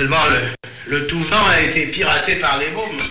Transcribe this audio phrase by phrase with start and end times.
[0.00, 0.54] Seulement, le,
[0.86, 3.02] le tout vent a été piraté par les mômes.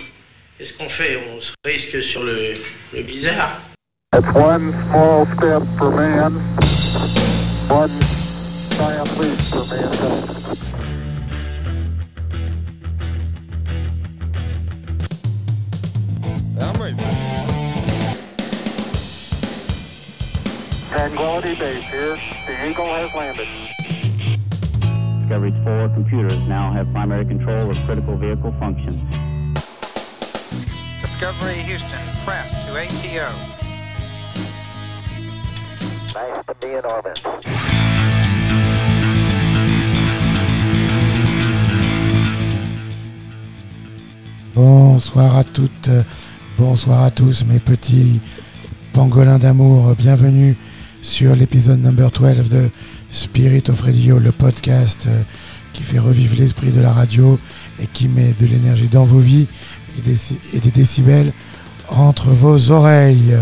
[0.58, 1.20] Qu'est-ce qu'on fait?
[1.32, 2.54] On se risque sur le,
[2.92, 3.60] le bizarre.
[4.12, 6.34] It's one small step for man,
[7.68, 7.88] one
[8.74, 10.74] giant leap for mankind.
[16.58, 16.96] I'm ready.
[20.90, 22.18] Tranquility Base here.
[22.48, 23.46] The Eagle has landed.
[25.30, 29.00] Discovery's four computers now have primary control of critical vehicle functions.
[31.00, 33.30] Discovery Houston, press to ATO.
[36.16, 37.22] Nice to be in orbit.
[44.56, 46.02] Bonsoir à toutes, euh,
[46.58, 48.20] bonsoir à tous mes petits
[48.92, 49.94] pangolins d'amour.
[49.94, 50.56] Bienvenue
[51.02, 52.68] sur l'épisode number 12 de
[53.10, 55.22] Spirit of Radio, le podcast euh,
[55.72, 57.38] qui fait revivre l'esprit de la radio
[57.80, 59.46] et qui met de l'énergie dans vos vies
[59.98, 60.16] et des,
[60.54, 61.32] et des décibels
[61.88, 63.36] entre vos oreilles.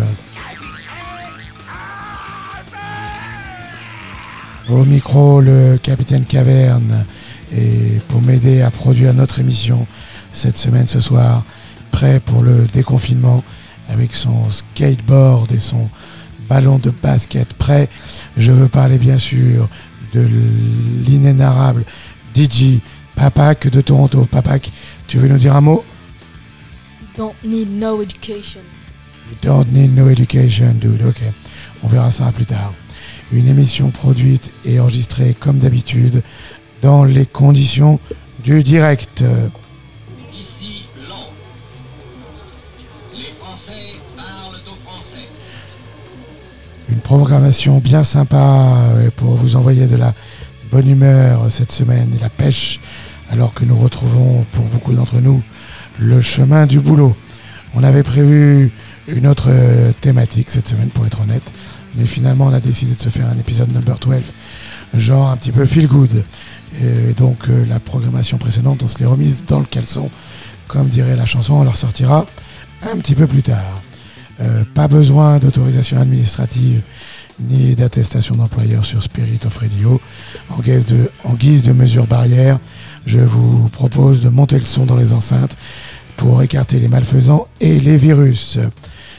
[4.69, 7.05] Au micro, le capitaine Caverne.
[7.51, 9.87] Et pour m'aider à produire notre émission
[10.33, 11.45] cette semaine, ce soir,
[11.91, 13.43] prêt pour le déconfinement,
[13.89, 15.89] avec son skateboard et son
[16.49, 17.89] ballon de basket prêt,
[18.37, 19.69] je veux parler bien sûr
[20.13, 20.27] de
[21.07, 21.85] l'inénarrable
[22.35, 22.81] DJ
[23.17, 24.27] Papak de Toronto.
[24.31, 24.71] Papak,
[25.07, 25.85] tu veux nous dire un mot?
[27.17, 28.61] Don't need no education.
[29.29, 31.03] You don't need no education, dude.
[31.05, 31.21] Ok,
[31.83, 32.73] on verra ça plus tard.
[33.33, 36.23] Une émission produite et enregistrée comme d'habitude
[36.81, 38.01] dans les conditions
[38.43, 39.23] du direct.
[46.91, 50.15] Une programmation bien sympa euh, pour vous envoyer de la
[50.73, 52.81] bonne humeur cette semaine et la pêche,
[53.31, 55.43] alors que nous retrouvons pour beaucoup d'entre nous
[55.99, 57.15] le chemin du boulot.
[57.75, 58.73] On avait prévu
[59.07, 61.53] une autre euh, thématique cette semaine, pour être honnête,
[61.95, 64.15] mais finalement on a décidé de se faire un épisode number 12,
[64.95, 66.25] genre un petit peu feel good.
[66.81, 70.11] Et donc euh, la programmation précédente, on se l'est remise dans le caleçon.
[70.69, 72.27] Comme dirait la chanson, on leur sortira
[72.83, 73.83] un petit peu plus tard.
[74.41, 76.83] Euh, pas besoin d'autorisation administrative
[77.41, 80.01] ni d'attestation d'employeur sur Spirit of Radio.
[80.49, 82.59] En guise, de, en guise de mesure barrière,
[83.07, 85.57] je vous propose de monter le son dans les enceintes
[86.17, 88.59] pour écarter les malfaisants et les virus.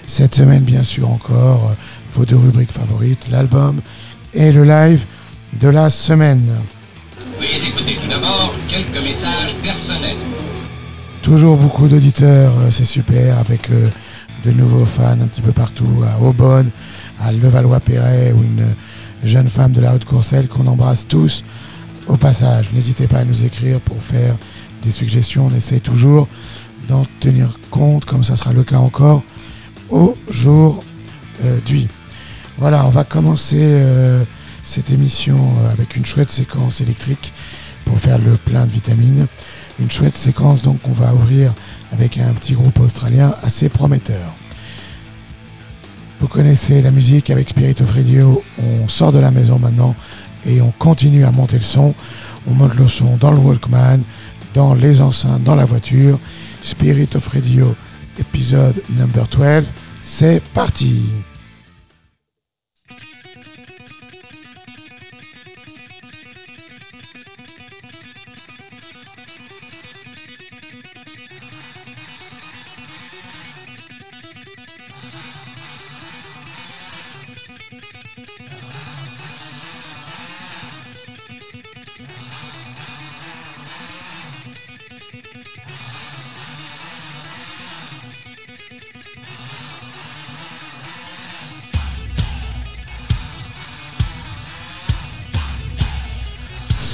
[0.07, 1.75] Cette semaine, bien sûr, encore,
[2.13, 3.81] vos deux rubriques favorites, l'album
[4.33, 5.05] et le live
[5.59, 6.43] de la semaine.
[7.39, 10.17] Veuillez écouter tout d'abord quelques messages personnels.
[11.21, 13.87] Toujours beaucoup d'auditeurs, euh, c'est super, avec euh,
[14.43, 16.69] de nouveaux fans un petit peu partout, à Aubonne,
[17.19, 18.75] à Levallois-Perret, ou une
[19.23, 21.43] jeune femme de la rue de Courcelles qu'on embrasse tous
[22.07, 22.71] au passage.
[22.73, 24.37] N'hésitez pas à nous écrire pour faire
[24.81, 26.27] des suggestions, on essaie toujours
[26.87, 29.23] d'en tenir compte, comme ça sera le cas encore
[29.89, 31.87] aujourd'hui.
[32.57, 34.23] Voilà, on va commencer euh,
[34.63, 37.33] cette émission euh, avec une chouette séquence électrique
[37.85, 39.27] pour faire le plein de vitamines.
[39.79, 41.53] Une chouette séquence donc on va ouvrir
[41.91, 44.33] avec un petit groupe australien assez prometteur.
[46.19, 49.95] Vous connaissez la musique avec Spirit of Radio, on sort de la maison maintenant
[50.45, 51.93] et on continue à monter le son.
[52.47, 54.01] On monte le son dans le Walkman,
[54.53, 56.19] dans les enceintes, dans la voiture.
[56.61, 57.75] Spirit of Radio,
[58.17, 59.63] épisode number 12,
[60.01, 61.03] c'est parti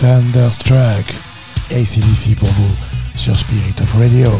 [0.05, 1.03] Thunderstruck,
[1.71, 2.75] ACDC pour vous
[3.16, 4.40] sur Spirit of Radio.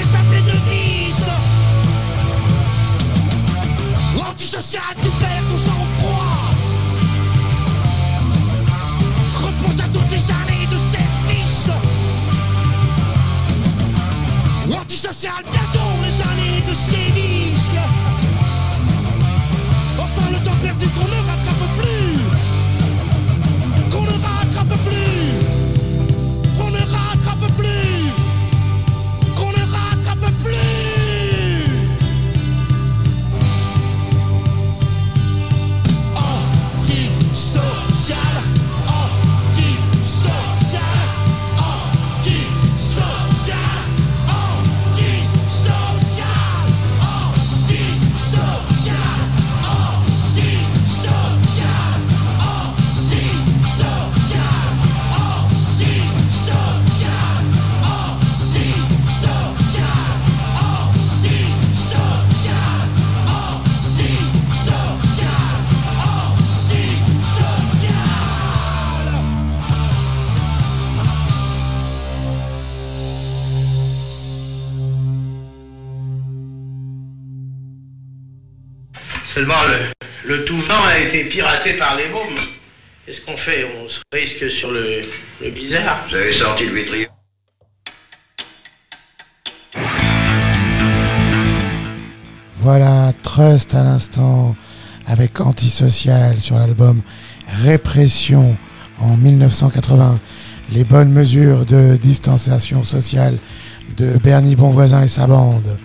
[0.00, 0.97] Impossible de
[80.28, 82.36] le, tout vent a été piraté par les mômes.
[83.06, 83.66] Qu'est-ce qu'on fait?
[83.82, 85.02] On se risque sur le,
[85.40, 86.04] le bizarre.
[86.08, 87.08] Vous avez sorti le vitrier.
[92.56, 94.54] Voilà, Trust à l'instant
[95.06, 97.00] avec Antisocial sur l'album
[97.64, 98.54] Répression
[99.00, 100.18] en 1980.
[100.72, 103.38] Les bonnes mesures de distanciation sociale
[103.96, 105.78] de Bernie Bonvoisin et sa bande.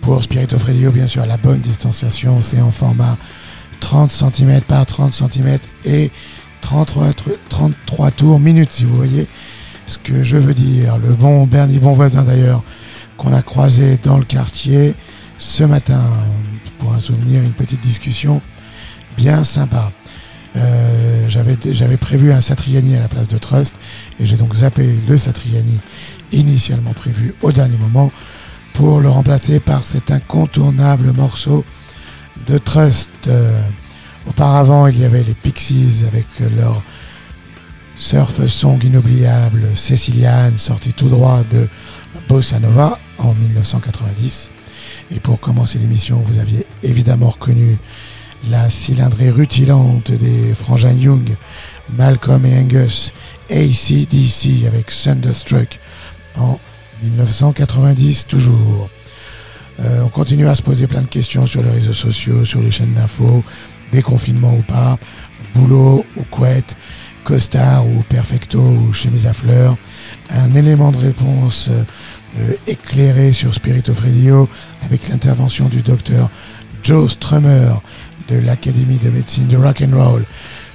[0.00, 3.16] Pour Spirit of Radio, bien sûr, la bonne distanciation, c'est en format
[3.80, 6.10] 30 cm par 30 cm et
[6.60, 7.14] 33, tr-
[7.48, 9.26] 33 tours minutes, si vous voyez
[9.86, 10.98] ce que je veux dire.
[10.98, 12.62] Le bon Bernie Bonvoisin, d'ailleurs,
[13.16, 14.94] qu'on a croisé dans le quartier
[15.38, 16.04] ce matin
[16.78, 18.40] pour un souvenir, une petite discussion
[19.16, 19.92] bien sympa.
[20.56, 23.74] Euh, j'avais, j'avais prévu un Satriani à la place de Trust
[24.18, 25.78] et j'ai donc zappé le Satriani
[26.32, 28.10] initialement prévu au dernier moment
[28.74, 31.64] pour le remplacer par cet incontournable morceau
[32.48, 33.10] de Trust.
[33.26, 33.60] Euh,
[34.26, 36.26] auparavant, il y avait les Pixies avec
[36.56, 36.82] leur
[37.96, 41.68] surf song inoubliable Céciliane, sorti tout droit de
[42.28, 44.50] Bossa Nova en 1990.
[45.10, 47.78] Et pour commencer l'émission, vous aviez évidemment reconnu
[48.48, 51.36] la cylindrée rutilante des frangins Young,
[51.96, 53.12] Malcolm et Angus,
[53.50, 55.78] ACDC avec Thunderstruck
[56.36, 56.58] en
[57.02, 58.88] 1990 toujours.
[59.80, 62.70] Euh, on continue à se poser plein de questions sur les réseaux sociaux, sur les
[62.70, 63.44] chaînes d'infos,
[63.92, 64.98] déconfinement ou pas,
[65.54, 66.76] boulot ou couette,
[67.24, 69.76] costard ou perfecto ou chemise à fleurs.
[70.30, 71.84] Un élément de réponse euh,
[72.38, 74.48] euh, éclairé sur Spirit of Radio
[74.82, 76.30] avec l'intervention du docteur
[76.82, 77.72] Joe Strummer
[78.28, 80.24] de l'Académie de médecine de rock and roll.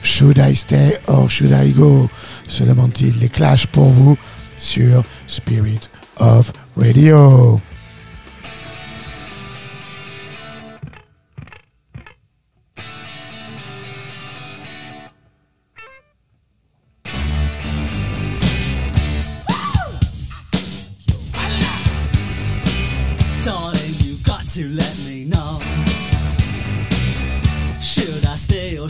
[0.01, 2.09] Should I stay or should I go?
[2.47, 3.19] Se demande-t-il.
[3.19, 4.17] Les clashs pour vous
[4.57, 7.59] sur Spirit of Radio.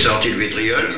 [0.00, 0.88] Sorti le vitriol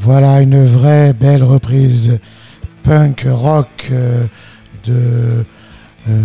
[0.00, 2.18] Voilà une vraie belle reprise
[2.82, 4.24] punk rock euh,
[4.84, 5.44] de
[6.08, 6.22] euh,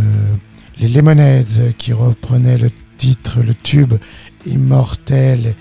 [0.80, 3.96] les Lemonheads qui reprenait le titre, le tube
[4.46, 5.56] immortel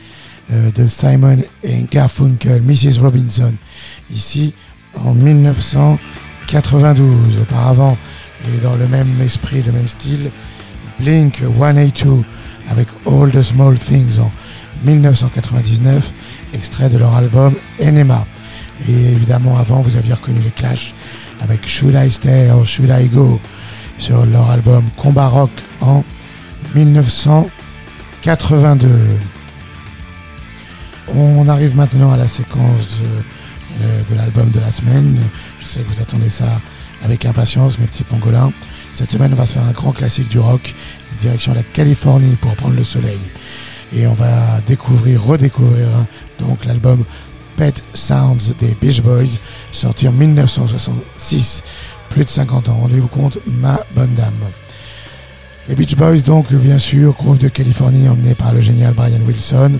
[0.52, 3.00] euh, de Simon et Garfunkel, Mrs.
[3.00, 3.54] Robinson,
[4.12, 4.54] ici
[4.94, 7.38] en 1992.
[7.42, 7.98] Auparavant,
[8.46, 10.30] et dans le même esprit, le même style,
[10.98, 12.24] Blink 182
[12.68, 14.30] avec All the Small Things en
[14.84, 16.12] 1999,
[16.54, 18.26] extrait de leur album Enema.
[18.88, 20.94] Et évidemment, avant, vous aviez reconnu les Clash
[21.40, 23.38] avec Should I Stay or Should I Go
[23.98, 25.50] sur leur album Combat Rock
[25.80, 26.02] en
[26.74, 28.88] 1982.
[31.14, 35.18] On arrive maintenant à la séquence de, de l'album de la semaine.
[35.60, 36.60] Je sais que vous attendez ça
[37.02, 38.52] avec impatience, mes petits pangolins.
[38.92, 40.74] Cette semaine, on va se faire un grand classique du rock,
[41.20, 43.20] direction la Californie pour prendre le soleil.
[43.96, 45.88] Et on va découvrir, redécouvrir
[46.38, 47.04] donc l'album
[47.56, 49.38] Pet Sounds des Beach Boys,
[49.72, 51.62] sorti en 1966,
[52.08, 52.78] plus de 50 ans.
[52.80, 54.32] Rendez-vous compte, ma bonne dame.
[55.68, 59.78] Les Beach Boys, donc, bien sûr, groupe de Californie emmené par le génial Brian Wilson,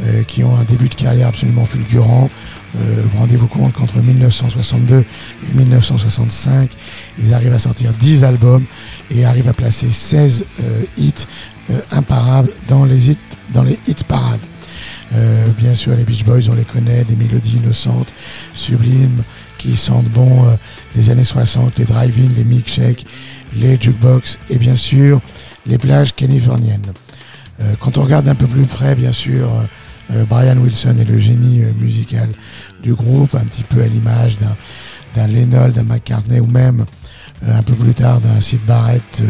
[0.00, 2.30] euh, qui ont un début de carrière absolument fulgurant.
[2.76, 5.04] Euh, Rendez-vous compte qu'entre 1962
[5.48, 6.70] et 1965,
[7.18, 8.64] ils arrivent à sortir 10 albums
[9.10, 11.26] et arrivent à placer 16 euh, hits
[11.70, 13.18] euh, imparables dans les hits,
[13.52, 14.40] dans les hits parades.
[15.14, 18.14] Euh, bien sûr, les Beach Boys, on les connaît, des mélodies innocentes,
[18.54, 19.22] sublimes,
[19.58, 20.46] qui sentent bon
[20.96, 23.04] les années 60, les drive-in, les milkshakes,
[23.56, 25.20] les jukebox et bien sûr
[25.66, 26.94] les plages californiennes.
[27.78, 29.50] Quand on regarde un peu plus près, bien sûr,
[30.28, 32.28] Brian Wilson est le génie euh, musical
[32.82, 34.56] du groupe, un petit peu à l'image d'un
[35.14, 36.84] d'un Lennon, d'un McCartney ou même
[37.42, 39.26] euh, un peu plus tard d'un Sid Barrett euh,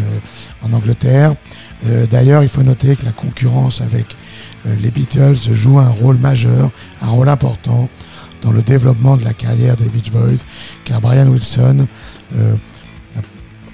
[0.63, 1.35] en Angleterre.
[1.85, 4.05] Euh, D'ailleurs, il faut noter que la concurrence avec
[4.65, 6.69] euh, les Beatles joue un rôle majeur,
[7.01, 7.89] un rôle important
[8.41, 10.43] dans le développement de la carrière des Beach Boys,
[10.83, 11.87] car Brian Wilson,
[12.35, 12.55] euh,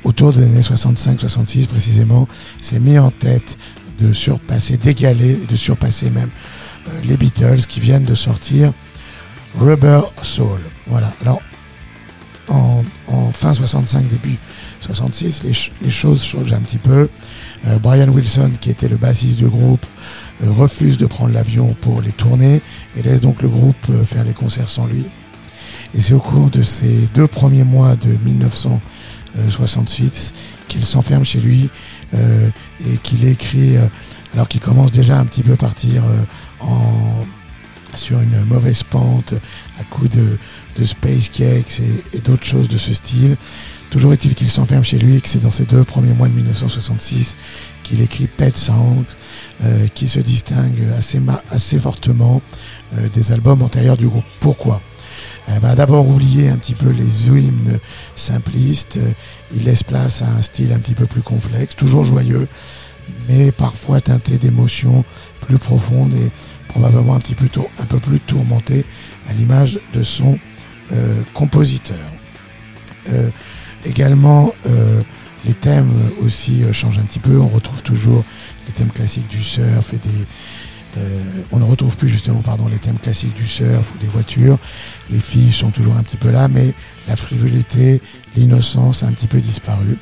[0.03, 2.27] autour des années 65-66 précisément,
[2.61, 3.57] s'est mis en tête
[3.99, 6.56] de surpasser, d'égaler de surpasser même euh,
[7.03, 8.71] les Beatles qui viennent de sortir
[9.59, 10.61] Rubber Soul.
[10.87, 11.13] Voilà.
[11.21, 11.41] Alors,
[12.49, 12.81] en,
[13.33, 14.37] fin 65, début
[14.79, 17.09] 66, les, ch- les choses changent un petit peu.
[17.65, 19.85] Euh, Brian Wilson, qui était le bassiste du groupe,
[20.43, 22.61] euh, refuse de prendre l'avion pour les tournées
[22.95, 25.03] et laisse donc le groupe euh, faire les concerts sans lui.
[25.93, 30.33] Et c'est au cours de ces deux premiers mois de 1968
[30.67, 31.69] qu'il s'enferme chez lui
[32.13, 32.49] euh,
[32.85, 33.87] et qu'il écrit, euh,
[34.33, 36.21] alors qu'il commence déjà un petit peu partir euh,
[36.59, 37.25] en,
[37.95, 39.33] sur une mauvaise pente
[39.79, 40.37] à coup de,
[40.77, 43.35] de space cakes et, et d'autres choses de ce style.
[43.89, 47.37] Toujours est-il qu'il s'enferme chez lui que c'est dans ces deux premiers mois de 1966
[47.83, 49.05] qu'il écrit Pet Songs,
[49.63, 52.41] euh, qui se distingue assez, assez fortement
[52.97, 54.25] euh, des albums antérieurs du groupe.
[54.39, 54.81] Pourquoi?
[55.47, 57.79] Eh ben, D'abord oublier un petit peu les hymnes
[58.15, 59.11] simplistes, euh,
[59.55, 62.47] il laisse place à un style un petit peu plus complexe, toujours joyeux,
[63.29, 65.05] mais parfois teinté d'émotions
[65.47, 66.29] plus profondes et
[66.67, 68.85] probablement un petit peu, tour- un peu plus tourmenté
[69.29, 70.37] à l'image de son
[70.91, 71.97] euh, compositeur.
[73.09, 73.29] Euh,
[73.85, 75.01] également, euh,
[75.45, 75.91] les thèmes
[76.23, 77.39] aussi euh, changent un petit peu.
[77.39, 78.23] On retrouve toujours
[78.67, 80.25] les thèmes classiques du surf et des.
[80.97, 84.57] euh, on ne retrouve plus justement pardon les thèmes classiques du surf ou des voitures.
[85.09, 86.73] Les filles sont toujours un petit peu là, mais
[87.07, 88.01] la frivolité,
[88.35, 89.97] l'innocence a un petit peu disparu.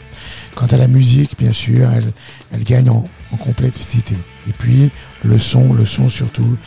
[0.55, 2.12] Quant à la musique, bien sûr, elle,
[2.51, 4.15] elle gagne en, en complexité.
[4.47, 4.91] Et puis
[5.23, 6.57] le son, le son surtout,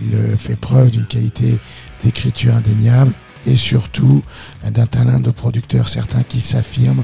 [0.00, 1.58] il euh, fait preuve d'une qualité
[2.02, 3.12] d'écriture indéniable
[3.46, 4.22] et surtout
[4.64, 7.02] euh, d'un talent de producteur certain qui s'affirme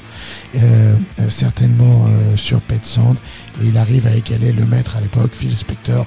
[0.56, 3.16] euh, euh, certainement euh, sur Pet Sound
[3.62, 6.06] et il arrive à égaler le maître à l'époque, Phil Spector,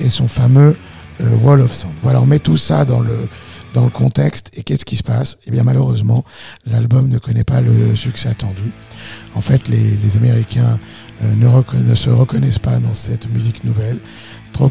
[0.00, 0.76] et son fameux
[1.20, 1.94] euh, Wall of Sound.
[2.02, 3.28] Voilà, on met tout ça dans le
[3.72, 5.36] dans le contexte et qu'est-ce qui se passe?
[5.46, 6.24] Eh bien malheureusement,
[6.64, 8.70] l'album ne connaît pas le succès attendu.
[9.34, 10.78] En fait, les, les Américains
[11.22, 13.98] ne, reconna- ne se reconnaissent pas dans cette musique nouvelle,
[14.52, 14.70] trop,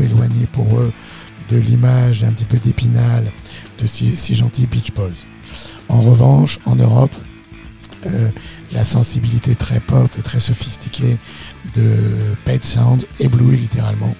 [0.00, 0.92] éloignée pour eux
[1.50, 3.32] de l'image un petit peu d'épinal
[3.80, 5.10] de si, si gentils Beach Boys.
[5.88, 7.14] En revanche, en Europe,
[8.06, 8.30] euh,
[8.72, 11.18] la sensibilité très pop et très sophistiquée
[11.74, 11.96] de
[12.44, 14.14] Pet Sound éblouit littéralement.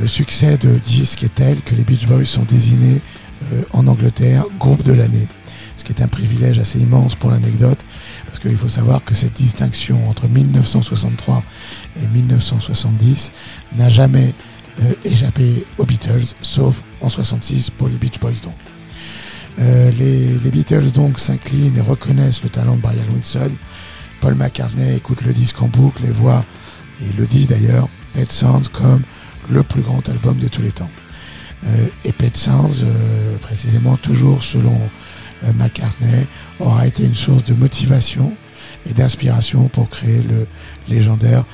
[0.00, 3.00] Le succès de disque est tel que les Beach Boys sont désignés
[3.52, 5.26] euh, en Angleterre groupe de l'année,
[5.76, 7.84] ce qui est un privilège assez immense pour l'anecdote,
[8.28, 11.42] parce qu'il faut savoir que cette distinction entre 1963
[12.00, 13.32] et 1970
[13.76, 14.32] n'a jamais
[14.80, 18.54] euh, échappé aux Beatles, sauf en 66 pour les Beach Boys donc.
[19.58, 23.50] Euh, les, les Beatles donc s'inclinent et reconnaissent le talent de Brian Wilson,
[24.20, 26.44] Paul McCartney écoute le disque en boucle et voit,
[27.00, 29.02] et le dit d'ailleurs, Pet Sounds comme
[29.48, 30.90] le plus grand album de tous les temps.
[31.66, 34.78] Euh, et Pet Sounds, euh, précisément toujours selon
[35.44, 36.26] euh, McCartney,
[36.60, 38.32] aura été une source de motivation
[38.86, 40.46] et d'inspiration pour créer le
[40.88, 41.44] légendaire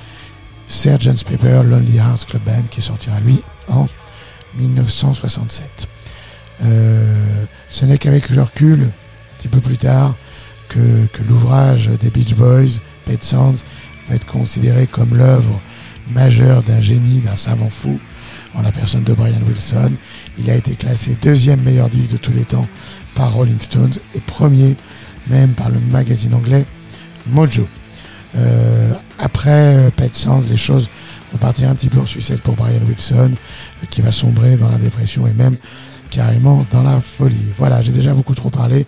[0.69, 1.25] Sgt.
[1.25, 3.87] Pepper Lonely Hearts Club Band qui sortira lui en
[4.57, 5.89] 1967.
[6.63, 7.15] Euh,
[7.69, 10.15] ce n'est qu'avec le recul, un petit peu plus tard,
[10.69, 13.63] que, que l'ouvrage des Beach Boys, Pet Sounds,
[14.09, 15.61] va être considéré comme l'œuvre
[16.13, 17.99] majeure d'un génie, d'un savant fou,
[18.55, 19.93] en la personne de Brian Wilson.
[20.39, 22.67] Il a été classé deuxième meilleur disque de tous les temps
[23.15, 24.77] par Rolling Stones et premier
[25.29, 26.65] même par le magazine anglais
[27.27, 27.67] Mojo.
[28.37, 30.89] Euh, après euh, Pet Sounds, les choses
[31.33, 34.69] vont partir un petit peu en sucette pour Brian Wilson, euh, qui va sombrer dans
[34.69, 35.57] la dépression et même
[36.11, 37.37] carrément dans la folie.
[37.57, 38.87] Voilà, j'ai déjà beaucoup trop parlé,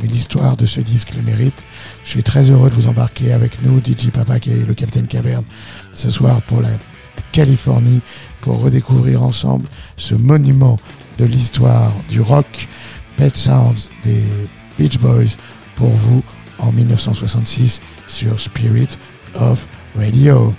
[0.00, 1.64] mais l'histoire de ce disque le mérite.
[2.04, 5.06] Je suis très heureux de vous embarquer avec nous, DJ Papa qui est le Capitaine
[5.06, 5.44] Caverne,
[5.92, 6.70] ce soir pour la
[7.32, 8.00] Californie,
[8.40, 9.66] pour redécouvrir ensemble
[9.96, 10.78] ce monument
[11.18, 12.68] de l'histoire du rock,
[13.16, 14.24] Pet Sounds des
[14.78, 15.36] Beach Boys,
[15.82, 16.22] pour vous
[16.60, 18.96] en 1966 sur Spirit
[19.34, 19.66] of
[19.96, 20.54] Radio.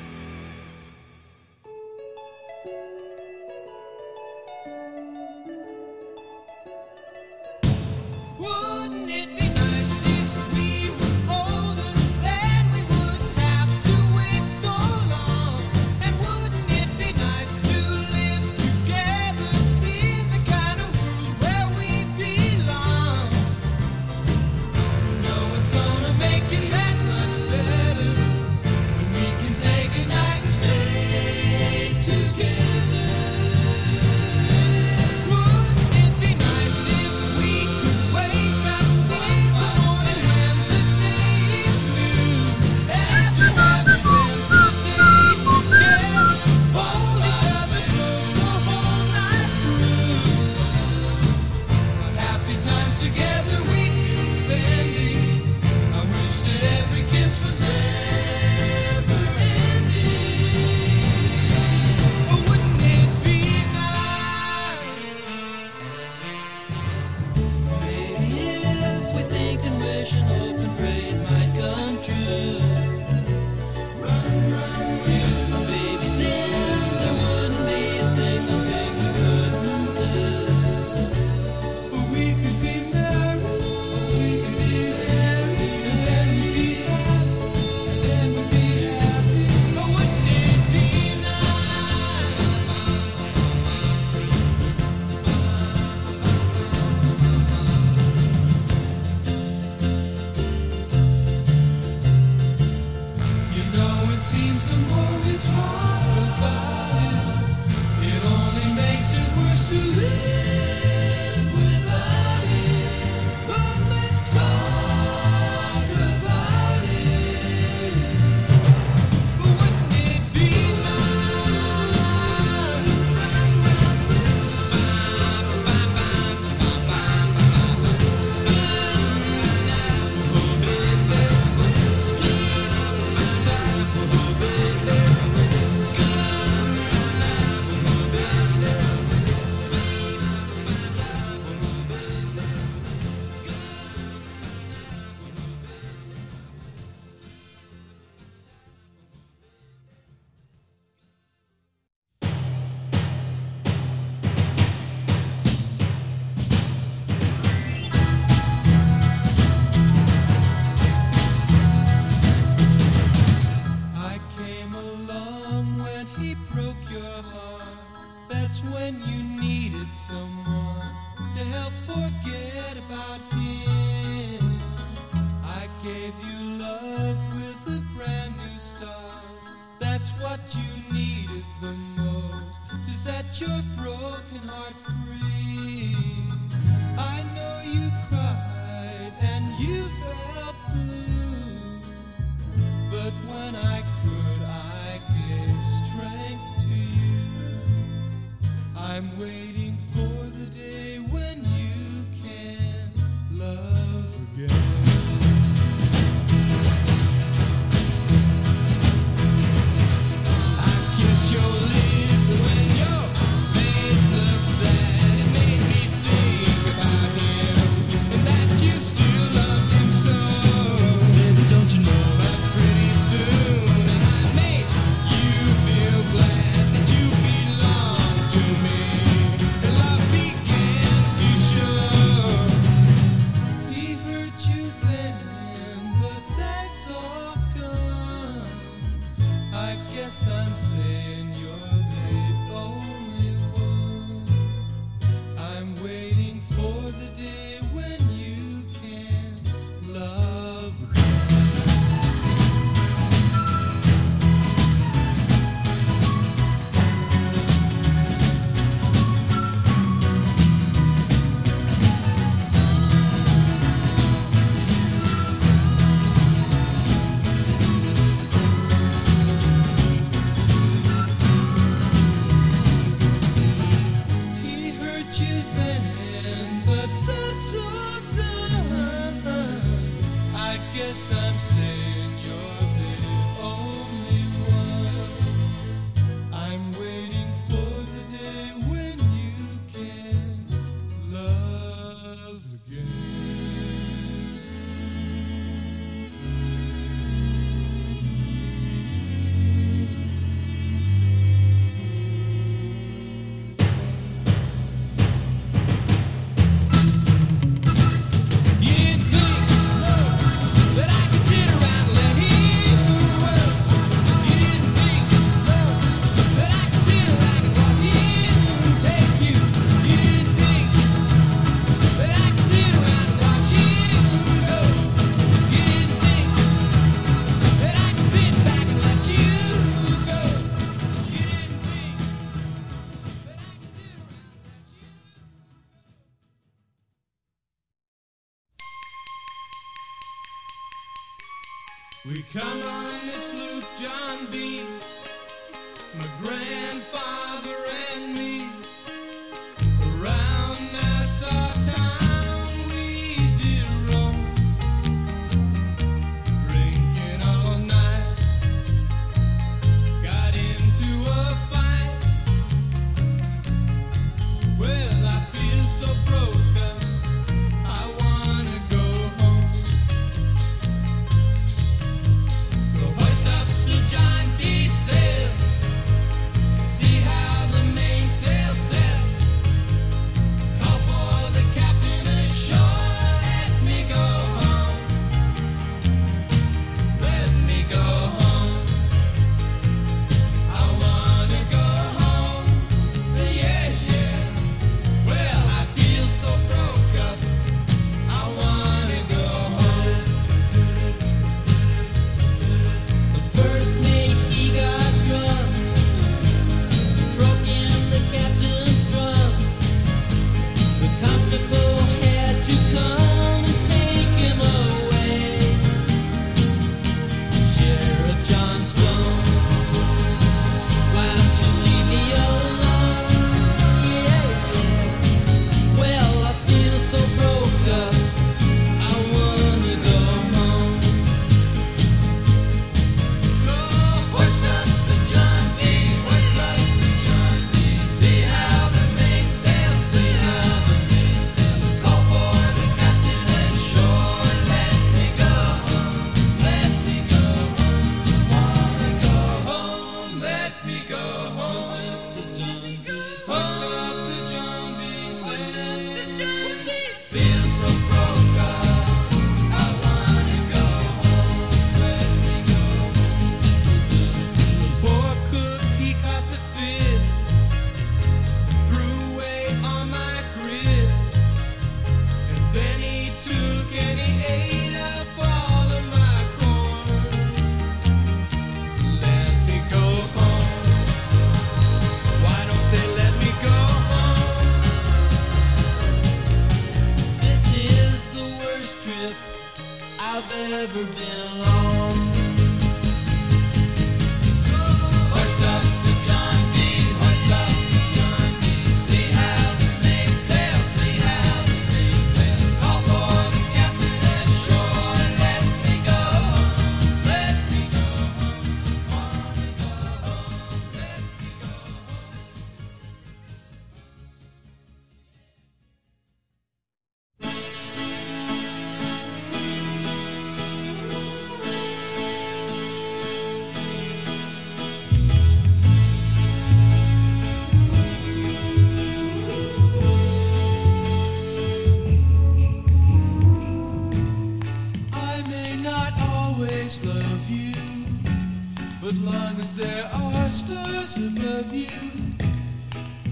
[540.85, 541.67] Stars above you,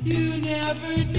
[0.04, 1.11] you never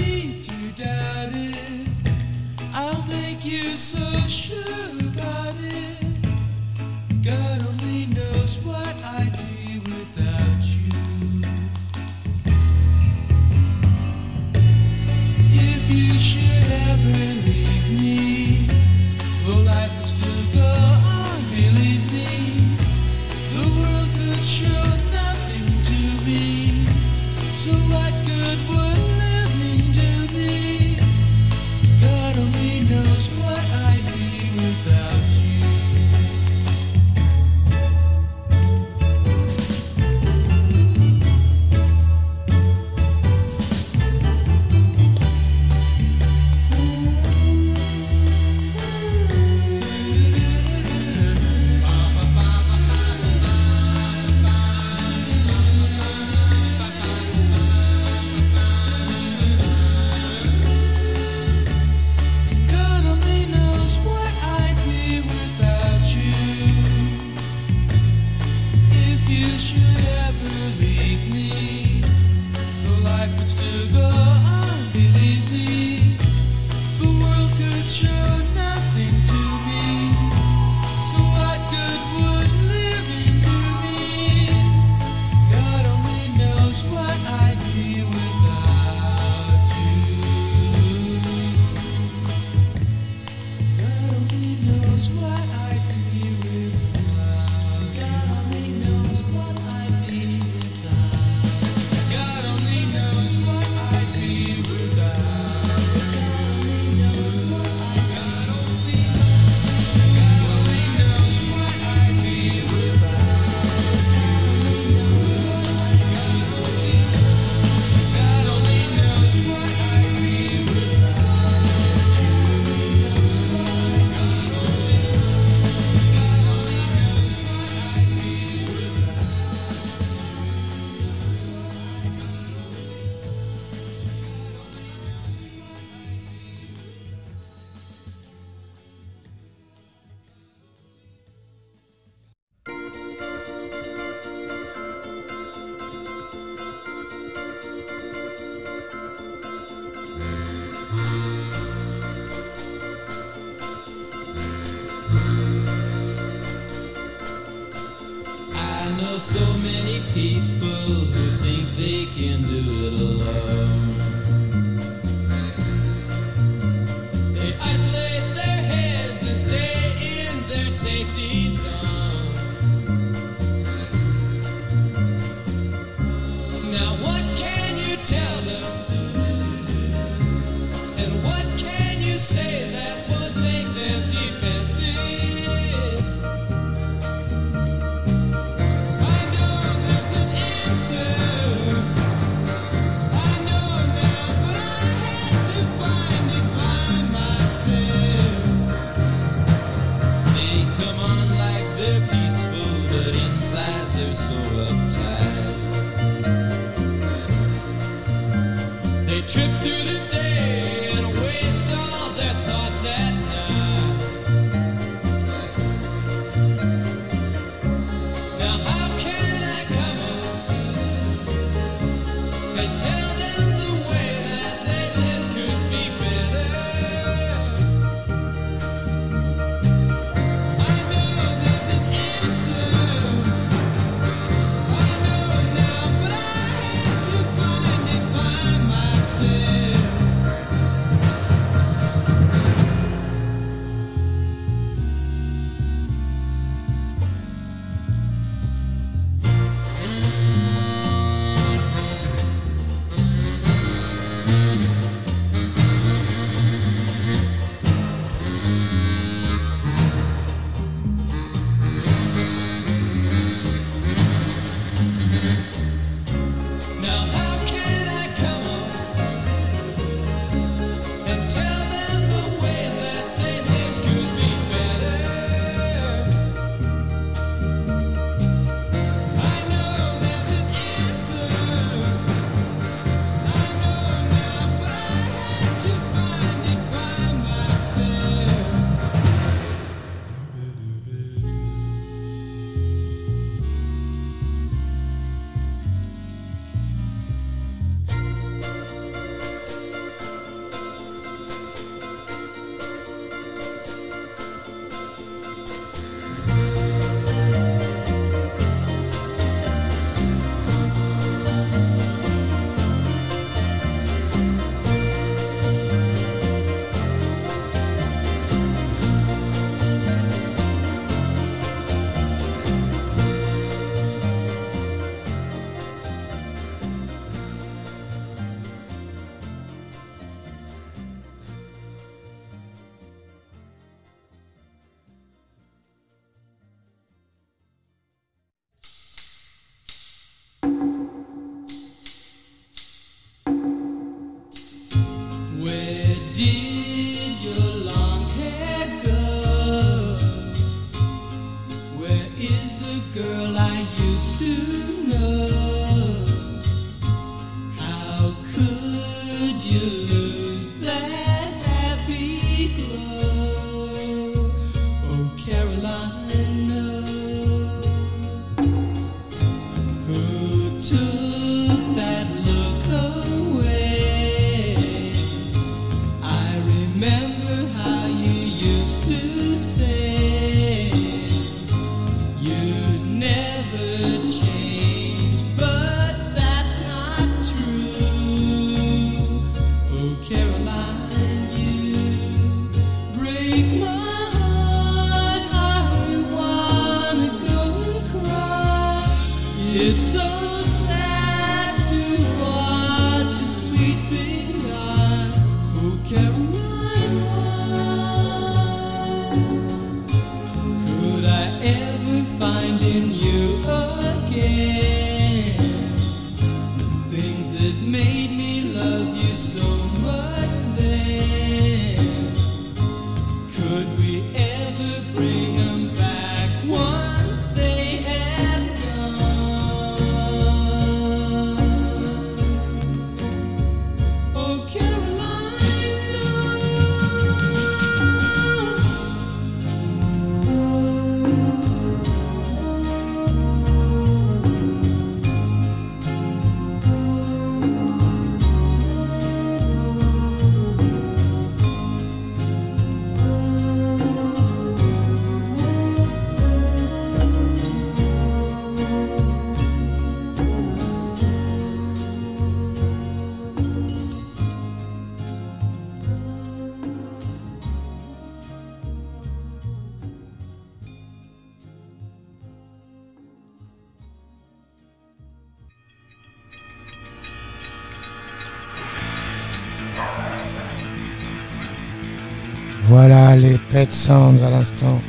[483.73, 484.79] Sounds à l'instant.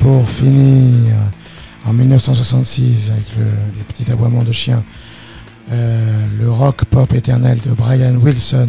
[0.00, 1.14] Pour finir,
[1.86, 3.44] en 1966, avec le,
[3.78, 4.84] le petit aboiement de chien,
[5.70, 8.66] euh, le rock pop éternel de Brian Wilson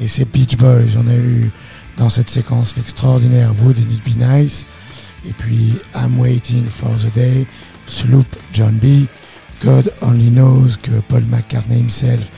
[0.00, 0.96] et ses Beach Boys.
[0.96, 1.50] On a eu
[1.98, 4.64] dans cette séquence l'extraordinaire Wouldn't It Be Nice,
[5.28, 7.46] et puis I'm Waiting for the Day,
[7.86, 9.06] Sloop John B,
[9.62, 12.30] God Only Knows, que Paul McCartney himself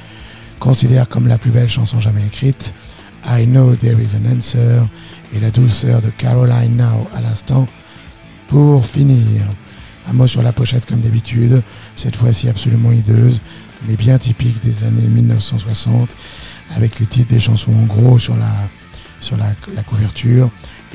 [0.58, 2.74] considère comme la plus belle chanson jamais écrite,
[3.26, 4.82] I Know There Is an Answer,
[5.34, 7.66] et la douceur de Caroline Now à l'instant.
[8.48, 9.42] Pour finir,
[10.08, 11.62] un mot sur la pochette comme d'habitude,
[11.96, 13.40] cette fois-ci absolument hideuse,
[13.88, 16.10] mais bien typique des années 1960,
[16.76, 20.50] avec les titres des chansons en gros sur la couverture,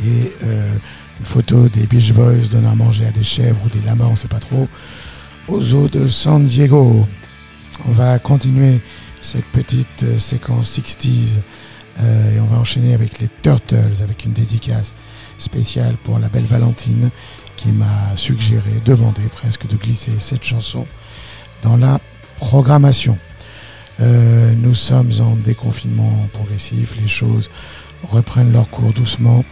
[0.05, 0.73] et euh,
[1.19, 4.11] une photo des Beach Boys donnant à manger à des chèvres ou des lamas, on
[4.11, 4.67] ne sait pas trop,
[5.47, 7.05] aux eaux de San Diego.
[7.87, 8.79] On va continuer
[9.21, 11.41] cette petite euh, séquence 60s
[12.01, 14.93] euh, et on va enchaîner avec les Turtles, avec une dédicace
[15.37, 17.09] spéciale pour la belle Valentine
[17.55, 20.87] qui m'a suggéré, demandé presque de glisser cette chanson
[21.63, 21.99] dans la
[22.37, 23.17] programmation.
[23.99, 27.49] Euh, nous sommes en déconfinement progressif, les choses
[28.09, 29.43] reprennent leur cours doucement.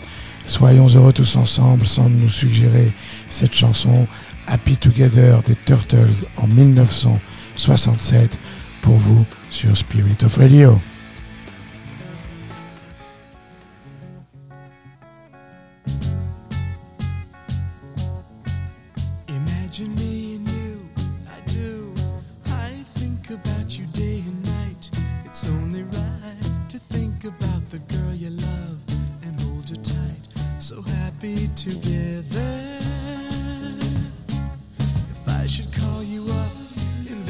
[0.45, 2.91] Soyons heureux tous ensemble, semble nous suggérer
[3.29, 4.07] cette chanson
[4.47, 8.39] Happy Together des Turtles en 1967
[8.81, 10.79] pour vous sur Spirit of Radio.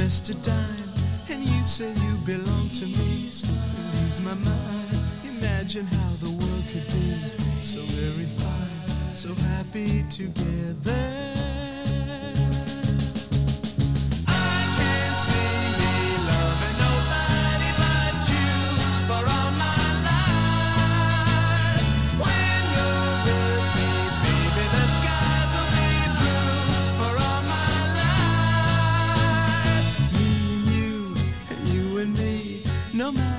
[0.08, 4.96] Invest a dime, and you say you belong to me, So lose my mind.
[5.38, 11.57] Imagine how the world could be so very fine, so happy together.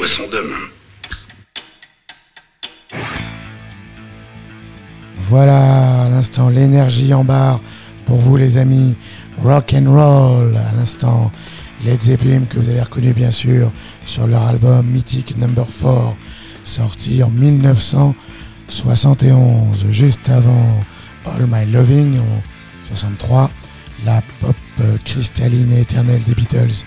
[0.00, 0.56] Boisson d'homme.
[5.28, 7.60] Voilà à l'instant l'énergie en barre
[8.06, 8.96] pour vous les amis.
[9.44, 11.30] Rock and roll à l'instant.
[11.84, 13.70] Led Zeppelin que vous avez reconnu bien sûr
[14.06, 16.16] sur leur album mythique Number 4
[16.64, 20.80] sorti en 1971 juste avant
[21.26, 22.40] All My Loving en
[22.88, 23.50] 63
[24.06, 26.86] la pop euh, cristalline et éternelle des Beatles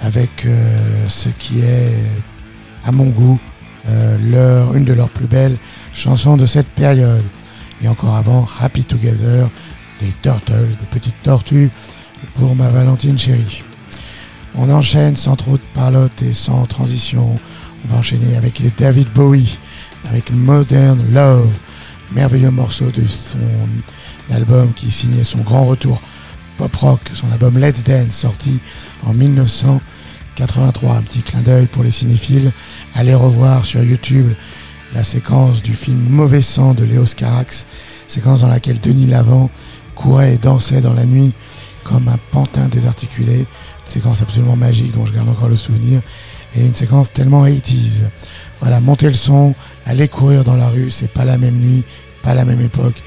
[0.00, 2.04] avec euh, ce qui est
[2.84, 3.38] à mon goût
[3.86, 5.56] euh, leur, une de leurs plus belles
[5.92, 7.24] chansons de cette période
[7.82, 9.48] et encore avant Happy Together
[10.00, 11.70] des Turtles, des petites tortues
[12.36, 13.62] pour ma Valentine chérie.
[14.56, 17.36] On enchaîne sans trop de parlotte et sans transition.
[17.84, 19.58] On va enchaîner avec David Bowie,
[20.08, 21.52] avec Modern Love,
[22.12, 26.00] merveilleux morceau de son album qui signait son grand retour
[26.56, 28.60] pop rock, son album Let's Dance, sorti
[29.04, 29.12] en
[30.34, 30.96] 1983.
[30.96, 32.50] Un petit clin d'œil pour les cinéphiles.
[32.94, 34.32] Allez revoir sur YouTube
[34.94, 37.66] la séquence du film Mauvais sang de Léos Carax,
[38.06, 39.50] séquence dans laquelle Denis Lavant
[39.94, 41.32] courait et dansait dans la nuit
[41.82, 43.46] comme un pantin désarticulé.
[43.86, 46.00] Séquence absolument magique dont je garde encore le souvenir.
[46.56, 48.08] Et une séquence tellement 80s.
[48.60, 49.54] Voilà, montez le son,
[49.84, 51.82] allez courir dans la rue, c'est pas la même nuit,
[52.22, 53.02] pas la même époque,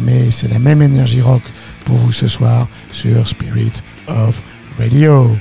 [0.00, 1.42] mais c'est la même énergie rock
[1.84, 3.72] pour vous ce soir sur Spirit
[4.08, 4.42] of
[4.78, 5.36] Radio.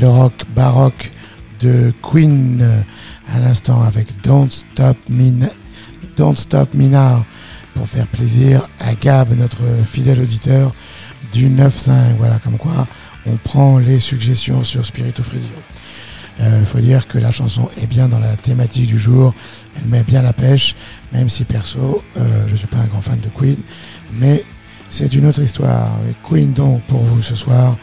[0.00, 1.10] Le rock baroque
[1.60, 2.80] de Queen euh,
[3.26, 5.30] à l'instant avec Don't Stop Me,
[6.88, 7.24] Now
[7.74, 10.72] pour faire plaisir à Gab, notre fidèle auditeur
[11.32, 12.16] du 9-5.
[12.18, 12.86] Voilà, comme quoi
[13.26, 15.48] on prend les suggestions sur Spirit of Radio.
[16.40, 19.34] Il faut dire que la chanson est bien dans la thématique du jour.
[19.76, 20.76] Elle met bien la pêche,
[21.12, 23.56] même si perso, euh, je suis pas un grand fan de Queen,
[24.12, 24.44] mais
[24.88, 25.90] c'est une autre histoire.
[26.22, 27.76] Queen donc pour vous ce soir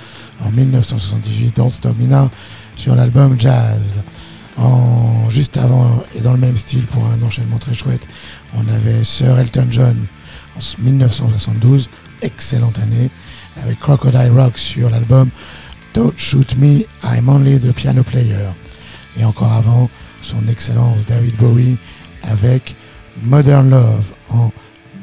[0.45, 1.95] en 1978, Don't Stop
[2.75, 3.95] sur l'album Jazz.
[4.57, 8.07] En, juste avant et dans le même style pour un enchaînement très chouette,
[8.55, 10.05] on avait Sir Elton John
[10.55, 11.89] en 1972,
[12.21, 13.09] excellente année,
[13.61, 15.29] avec Crocodile Rock sur l'album
[15.93, 18.47] Don't Shoot Me, I'm Only the Piano Player.
[19.17, 19.89] Et encore avant,
[20.21, 21.77] son excellence David Bowie
[22.23, 22.75] avec
[23.23, 24.51] Modern Love en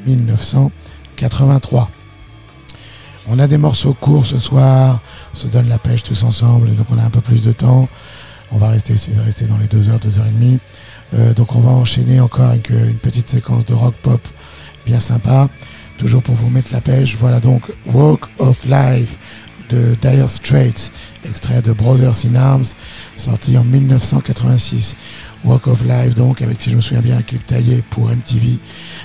[0.07, 1.91] 1983.
[3.29, 5.01] On a des morceaux courts ce soir,
[5.33, 7.89] se donne la pêche tous ensemble, donc on a un peu plus de temps.
[8.51, 8.95] On va rester,
[9.25, 10.59] rester dans les 2 heures, 2 heures et demie.
[11.15, 14.21] Euh, donc on va enchaîner encore avec euh, une petite séquence de rock pop
[14.85, 15.49] bien sympa.
[15.99, 17.17] Toujours pour vous mettre la pêche.
[17.19, 19.19] Voilà donc Walk of Life
[19.73, 20.93] de Dire Straits,
[21.25, 22.67] extrait de Brothers in Arms,
[23.17, 24.97] sorti en 1986.
[25.45, 28.59] Walk of Life, donc, avec, si je me souviens bien, un clip taillé pour MTV,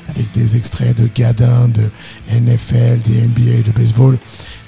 [0.08, 1.90] avec des extraits de Gadin, de
[2.32, 4.18] NFL, des NBA, de baseball.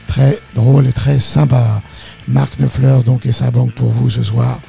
[0.09, 1.83] Très drôle et très sympa.
[2.27, 4.59] Mark Knopfler, donc, et sa banque pour vous ce soir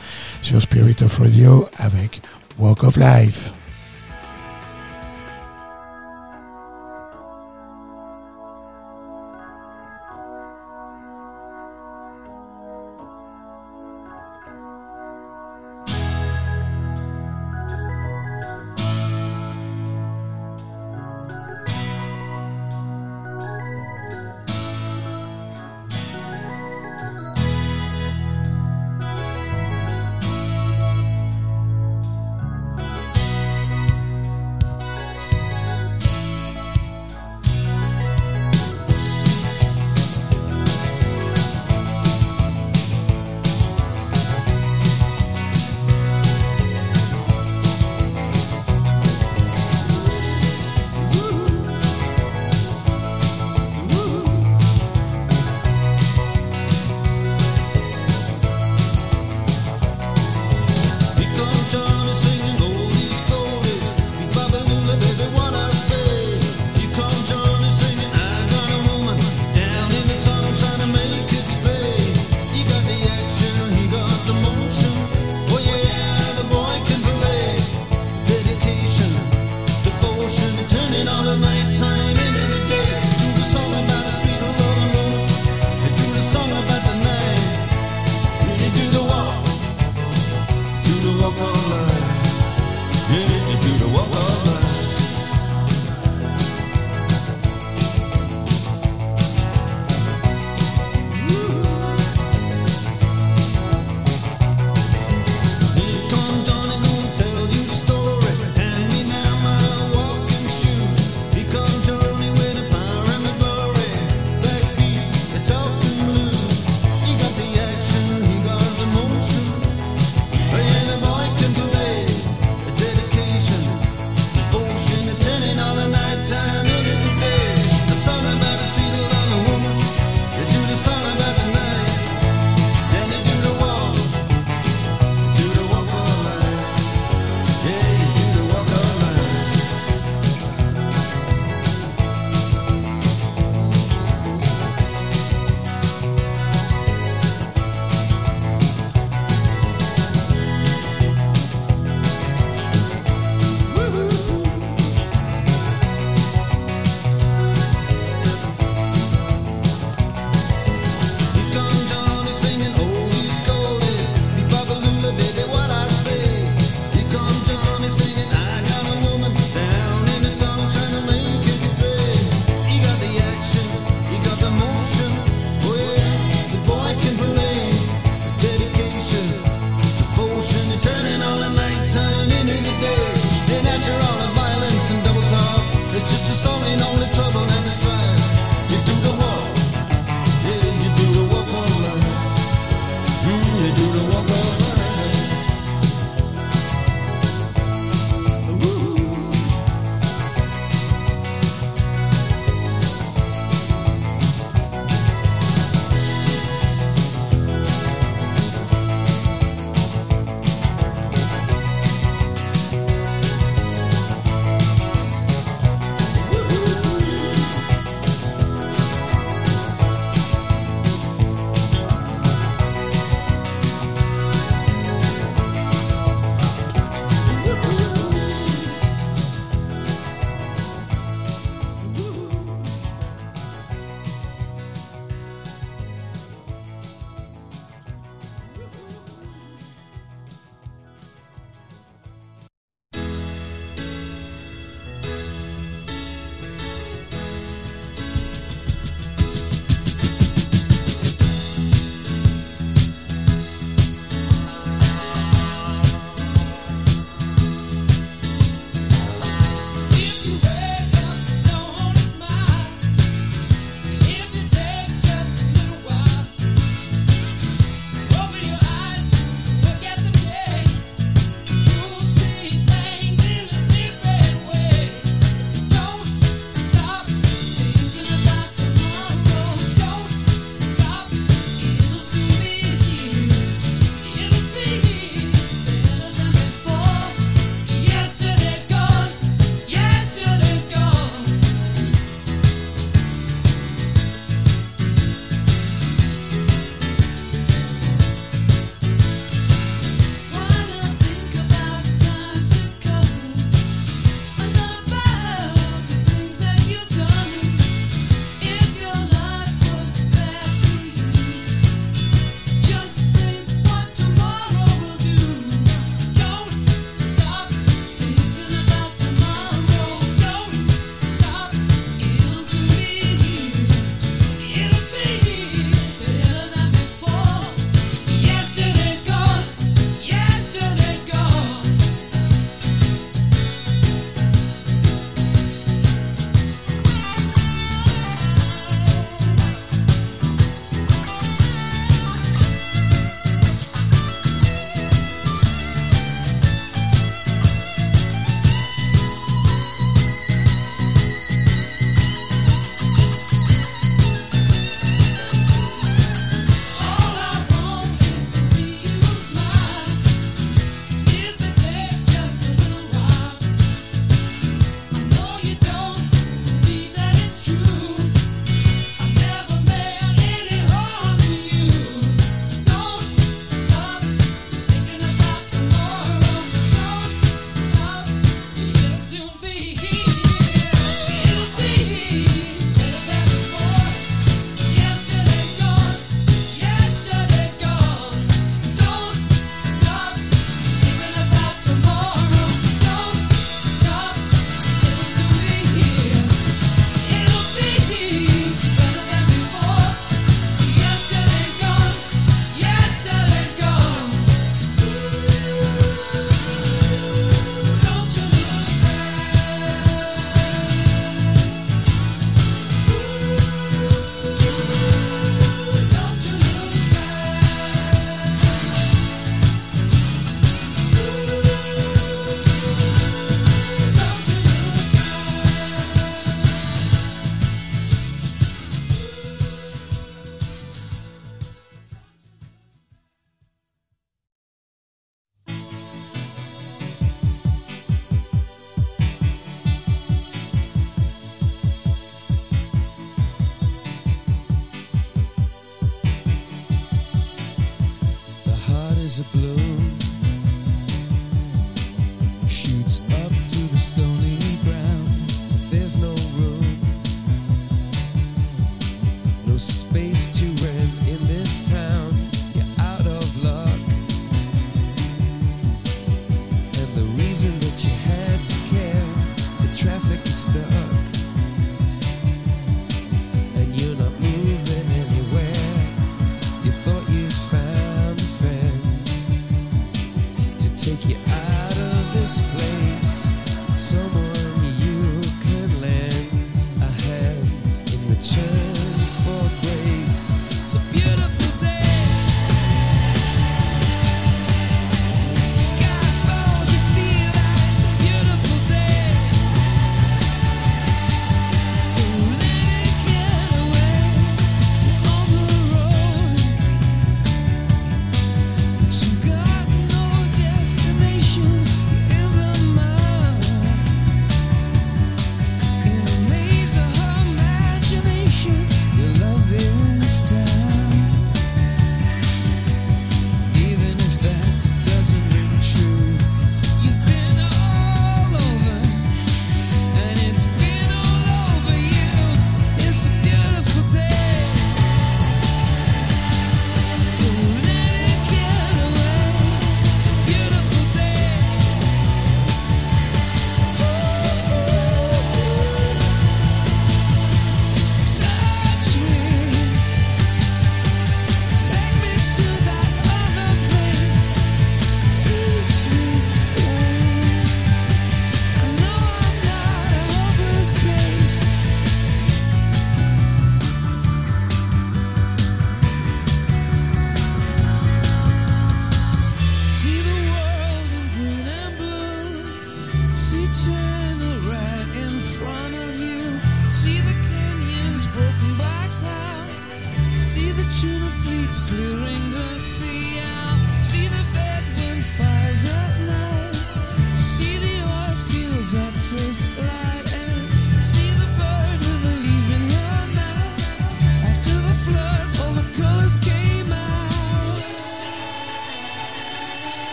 [0.43, 2.21] sur Spirit of Radio avec
[2.59, 3.53] Walk of Life.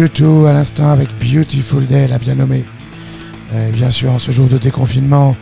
[0.00, 2.64] YouTube à l'instant avec Beautiful Day, la bien nommée.
[3.74, 5.36] Bien sûr, en ce jour de déconfinement,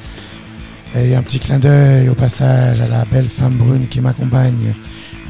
[0.96, 4.74] et un petit clin d'œil au passage à la belle femme brune qui m'accompagne.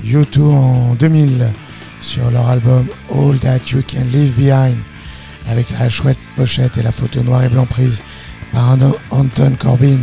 [0.03, 1.47] YouTube en 2000
[2.01, 4.77] sur leur album All That You Can Leave Behind
[5.47, 8.01] avec la chouette pochette et la photo noir et blanc prise
[8.55, 8.79] par
[9.11, 9.99] Anton Corbin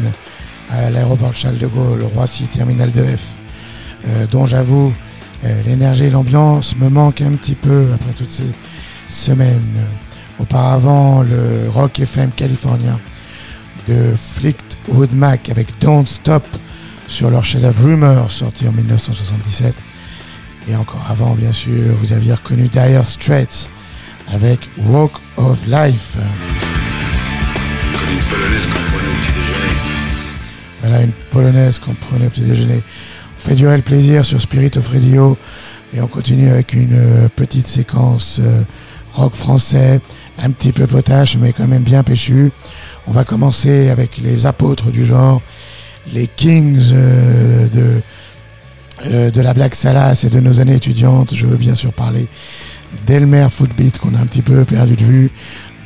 [0.70, 3.18] à l'aéroport Charles de Gaulle, Roissy, Terminal 2F,
[4.08, 4.94] euh, dont j'avoue,
[5.44, 8.52] euh, l'énergie et l'ambiance me manquent un petit peu après toutes ces
[9.10, 9.86] semaine.
[10.40, 13.00] Auparavant, le rock FM californien
[13.88, 16.44] de Fleetwood Mac avec Don't Stop
[17.08, 19.74] sur leur chef-d'œuvre Rumor sorti en 1977.
[20.68, 23.70] Et encore avant, bien sûr, vous aviez reconnu Dire Straits
[24.34, 26.18] avec Walk of Life.
[30.82, 32.82] Voilà, une polonaise qu'on prenait au petit déjeuner.
[33.38, 35.38] On fait durer le plaisir sur Spirit of Radio
[35.96, 38.40] et on continue avec une euh, petite séquence.
[38.42, 38.62] Euh,
[39.16, 40.02] rock français,
[40.38, 42.52] un petit peu potache, mais quand même bien péchu.
[43.08, 45.42] On va commencer avec les apôtres du genre,
[46.14, 48.02] les kings euh, de,
[49.06, 51.34] euh, de la Black Salas et de nos années étudiantes.
[51.34, 52.28] Je veux bien sûr parler
[53.06, 55.32] d'Elmer Footbeat qu'on a un petit peu perdu de vue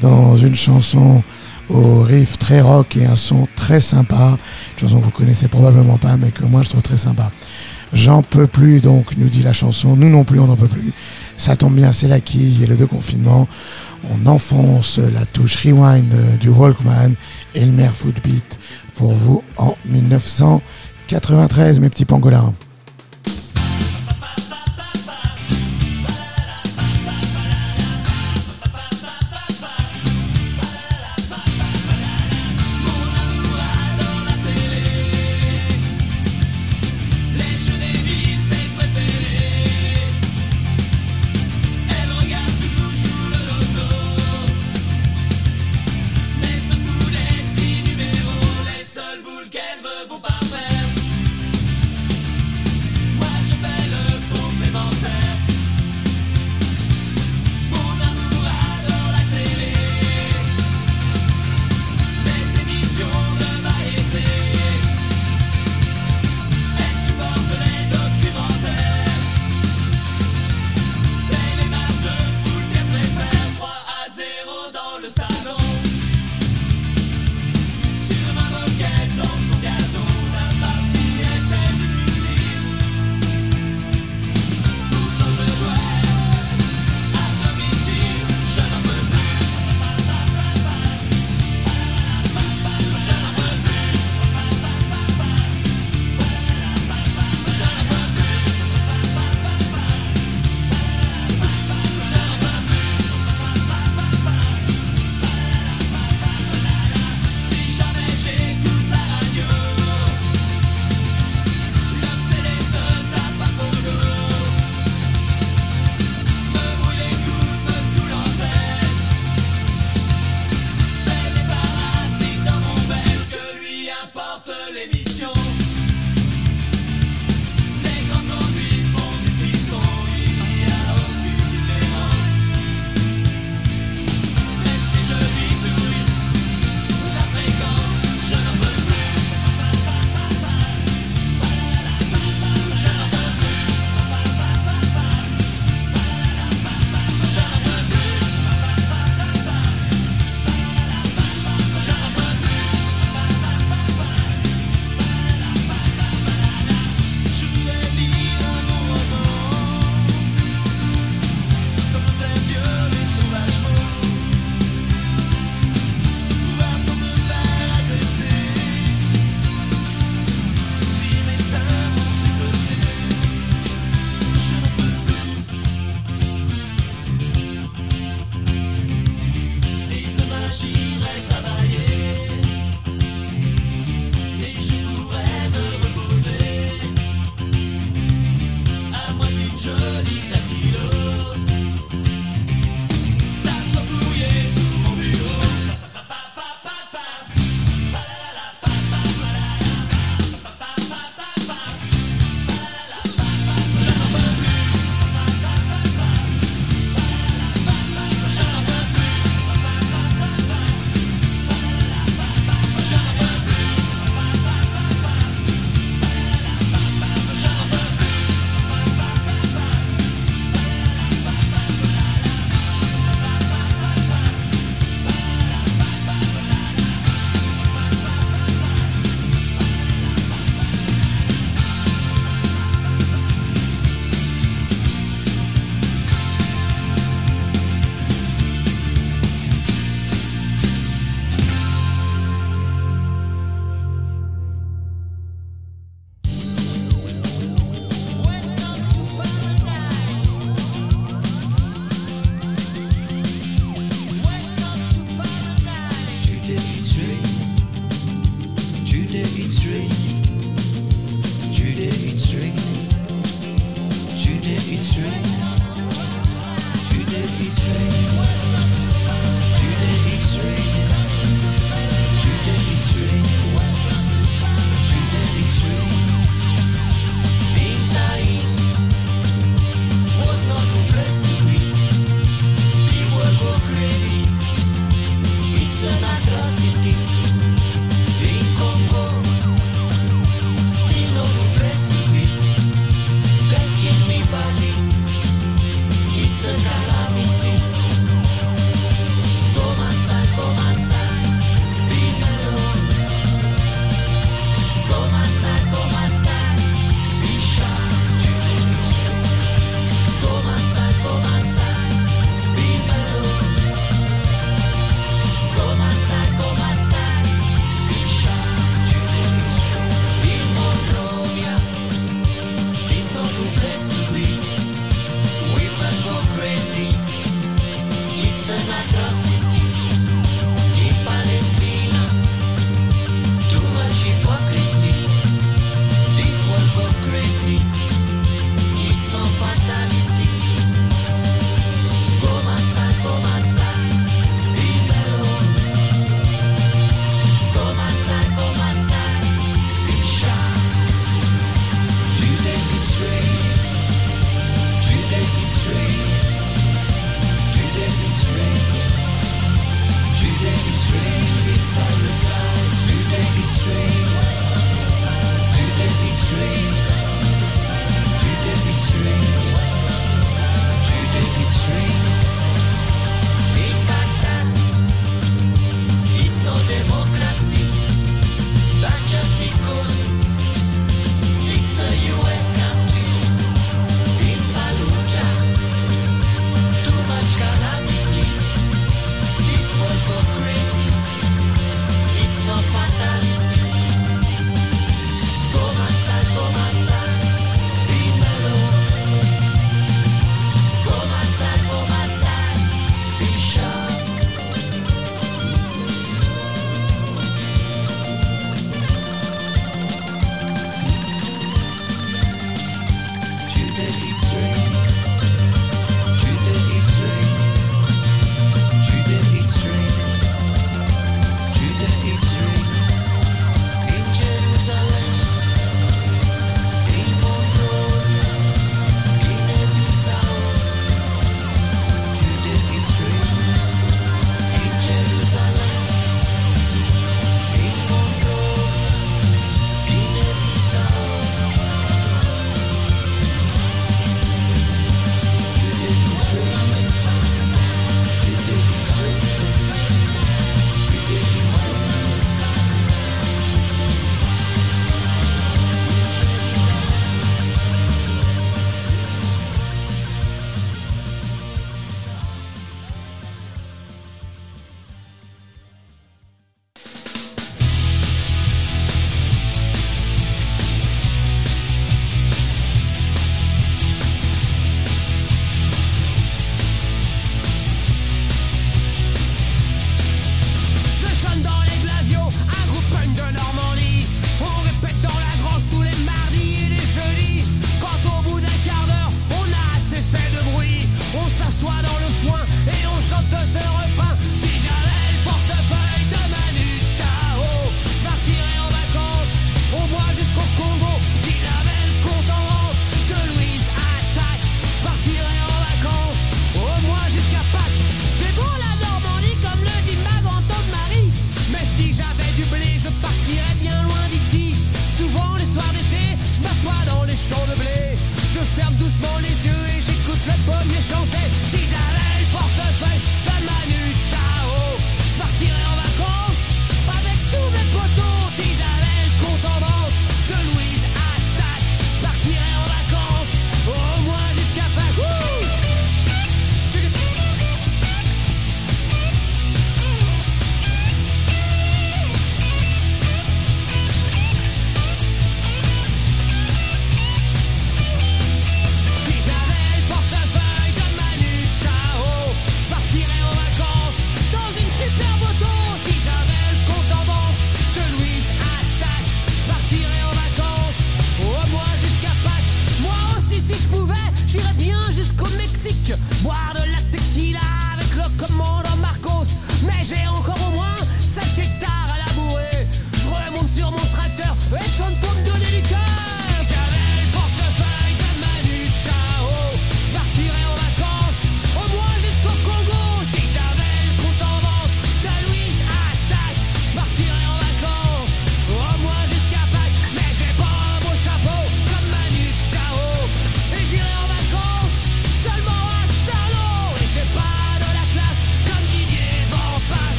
[0.00, 1.22] dans une chanson
[1.70, 4.38] au riff très rock et un son très sympa.
[4.74, 7.30] Une chanson que vous connaissez probablement pas, mais que moi je trouve très sympa.
[7.92, 9.96] J'en peux plus donc, nous dit la chanson.
[9.96, 10.92] Nous non plus, on n'en peut plus.
[11.38, 13.48] Ça tombe bien, c'est la quille et le deux confinements.
[14.12, 17.14] On enfonce la touche rewind euh, du Walkman
[17.54, 18.58] et le Mer Footbeat
[18.96, 22.52] pour vous en 1993, mes petits pangolins.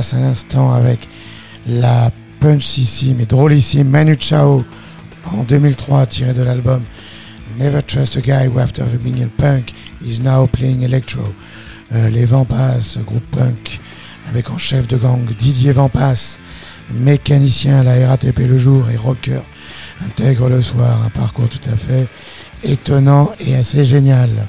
[0.00, 1.10] Passent à l'instant avec
[1.66, 2.10] la
[2.40, 4.64] punchissime et drôlissime Manu Chao
[5.30, 6.82] en 2003 tiré de l'album
[7.58, 11.20] Never Trust a Guy Who After Being a Punk Is Now Playing Electro.
[11.92, 13.78] Euh, les passent, groupe punk
[14.30, 16.38] avec en chef de gang Didier Vampas,
[16.90, 19.42] mécanicien à la RATP le jour et rocker,
[20.02, 22.06] intègre le soir un parcours tout à fait
[22.64, 24.48] étonnant et assez génial.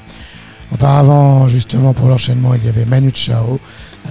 [0.72, 3.60] Auparavant, justement pour l'enchaînement, il y avait Manu Chao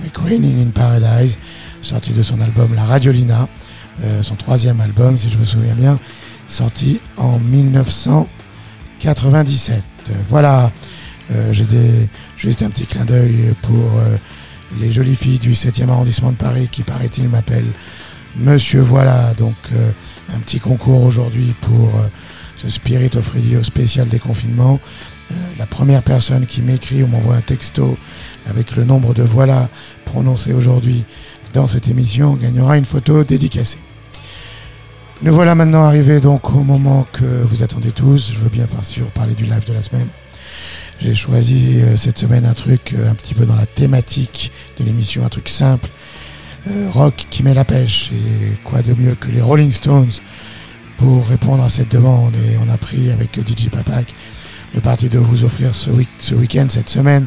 [0.02, 1.38] avec in Paradise,
[1.82, 3.48] sorti de son album La Radiolina,
[4.04, 6.00] euh, son troisième album si je me souviens bien,
[6.48, 9.84] sorti en 1997.
[10.10, 10.72] Euh, voilà,
[11.32, 14.18] euh, j'ai des, juste un petit clin d'œil pour euh,
[14.80, 17.72] les jolies filles du 7e arrondissement de Paris qui, paraît-il, m'appellent
[18.36, 19.34] Monsieur Voilà.
[19.38, 19.92] Donc, euh,
[20.34, 22.08] un petit concours aujourd'hui pour euh,
[22.58, 24.80] ce Spirit of Radio spécial déconfinement.
[25.58, 27.98] La première personne qui m'écrit ou m'envoie un texto
[28.48, 29.70] avec le nombre de voilà
[30.06, 31.04] prononcé aujourd'hui
[31.54, 33.78] dans cette émission gagnera une photo dédicacée.
[35.22, 38.32] Nous voilà maintenant arrivés donc au moment que vous attendez tous.
[38.34, 40.08] Je veux bien bien sûr parler du live de la semaine.
[41.00, 44.84] J'ai choisi euh, cette semaine un truc euh, un petit peu dans la thématique de
[44.86, 45.90] l'émission, un truc simple,
[46.68, 48.12] euh, rock qui met la pêche.
[48.14, 50.12] Et quoi de mieux que les Rolling Stones
[50.98, 52.34] pour répondre à cette demande?
[52.36, 54.14] Et on a pris avec DJ Papak
[54.76, 57.26] le parti de vous offrir ce, week- ce week-end, cette semaine,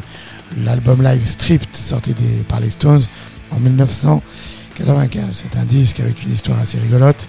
[0.63, 3.03] l'album live Stripped sorti des, par les Stones
[3.51, 5.43] en 1995.
[5.43, 7.27] C'est un disque avec une histoire assez rigolote.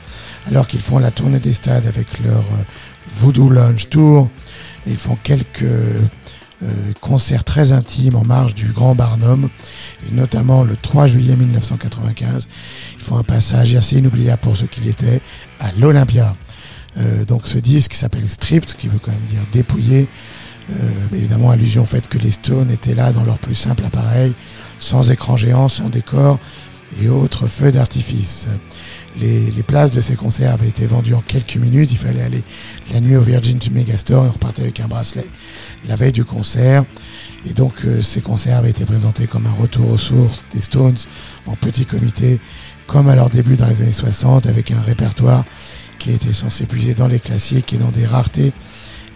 [0.48, 2.62] Alors qu'ils font la tournée des stades avec leur euh,
[3.08, 4.30] Voodoo Lounge Tour,
[4.86, 5.64] ils font quelques
[6.62, 9.50] euh, concerts très intimes en marge du Grand Barnum,
[10.08, 12.48] et notamment le 3 juillet 1995.
[12.94, 15.20] Ils font un passage assez inoubliable pour ceux qui étaient
[15.60, 16.34] à l'Olympia.
[16.96, 20.08] Euh, donc ce disque s'appelle Stripped, qui veut quand même dire dépouillé.
[20.70, 24.32] Euh, évidemment, allusion au fait que les Stones étaient là dans leur plus simple appareil,
[24.78, 26.38] sans écran géant, sans décor
[27.02, 28.48] et autres feux d'artifice.
[29.20, 31.90] Les, places de ces concerts avaient été vendues en quelques minutes.
[31.90, 32.42] Il fallait aller
[32.92, 35.26] la nuit au Virgin Megastore et on repartait avec un bracelet
[35.86, 36.84] la veille du concert.
[37.48, 40.96] Et donc euh, ces concerts avaient été présentés comme un retour aux sources des Stones
[41.46, 42.40] en petit comité,
[42.86, 45.44] comme à leur début dans les années 60, avec un répertoire
[45.98, 48.52] qui était censé puiser dans les classiques et dans des raretés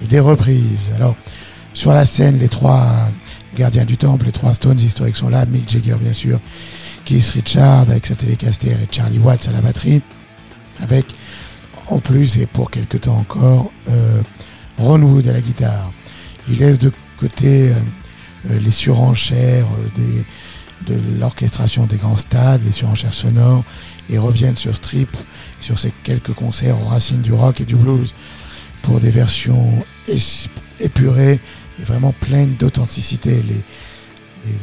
[0.03, 0.91] et des reprises.
[0.95, 1.17] Alors,
[1.75, 3.09] sur la scène, les trois
[3.57, 6.41] gardiens du temple, les trois Stones historiques sont là, Mick Jagger bien sûr,
[7.05, 10.03] Keith Richard avec sa Telecaster et Charlie Watts à la batterie,
[10.81, 11.07] avec
[11.89, 14.23] en plus et pour quelque temps encore euh,
[14.79, 15.91] Ron Wood à la guitare.
[16.49, 17.75] Il laisse de côté euh,
[18.51, 19.67] euh, les surenchères
[19.99, 20.25] euh,
[20.87, 23.65] de l'orchestration des grands stades, les surenchères sonores,
[24.09, 25.15] et reviennent sur Strip,
[25.61, 28.15] sur ces quelques concerts aux racines du rock et du blues,
[28.83, 30.49] pour des versions es-
[30.79, 31.39] épurées
[31.79, 33.41] et vraiment pleines d'authenticité.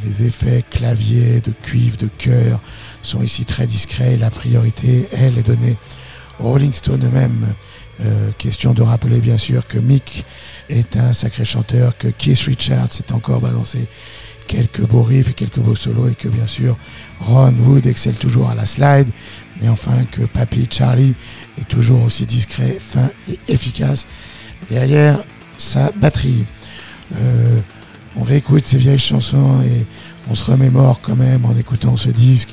[0.04, 2.60] Les, effets clavier, de cuivre, de chœur
[3.02, 4.16] sont ici très discrets.
[4.16, 5.76] La priorité, elle, est donnée
[6.40, 7.54] aux Rolling Stones eux-mêmes.
[8.00, 10.24] Euh, question de rappeler bien sûr que Mick
[10.68, 13.86] est un sacré chanteur, que Keith Richards s'est encore balancé
[14.48, 16.76] quelques beaux riffs et quelques beaux solos et que bien sûr
[17.20, 19.08] Ron Wood excelle toujours à la slide
[19.60, 21.14] et enfin que Papy Charlie
[21.60, 24.06] est toujours aussi discret, fin et efficace
[24.70, 25.22] derrière
[25.56, 26.44] sa batterie.
[27.16, 27.58] Euh,
[28.16, 29.86] on réécoute ces vieilles chansons et
[30.30, 32.50] on se remémore quand même en écoutant ce disque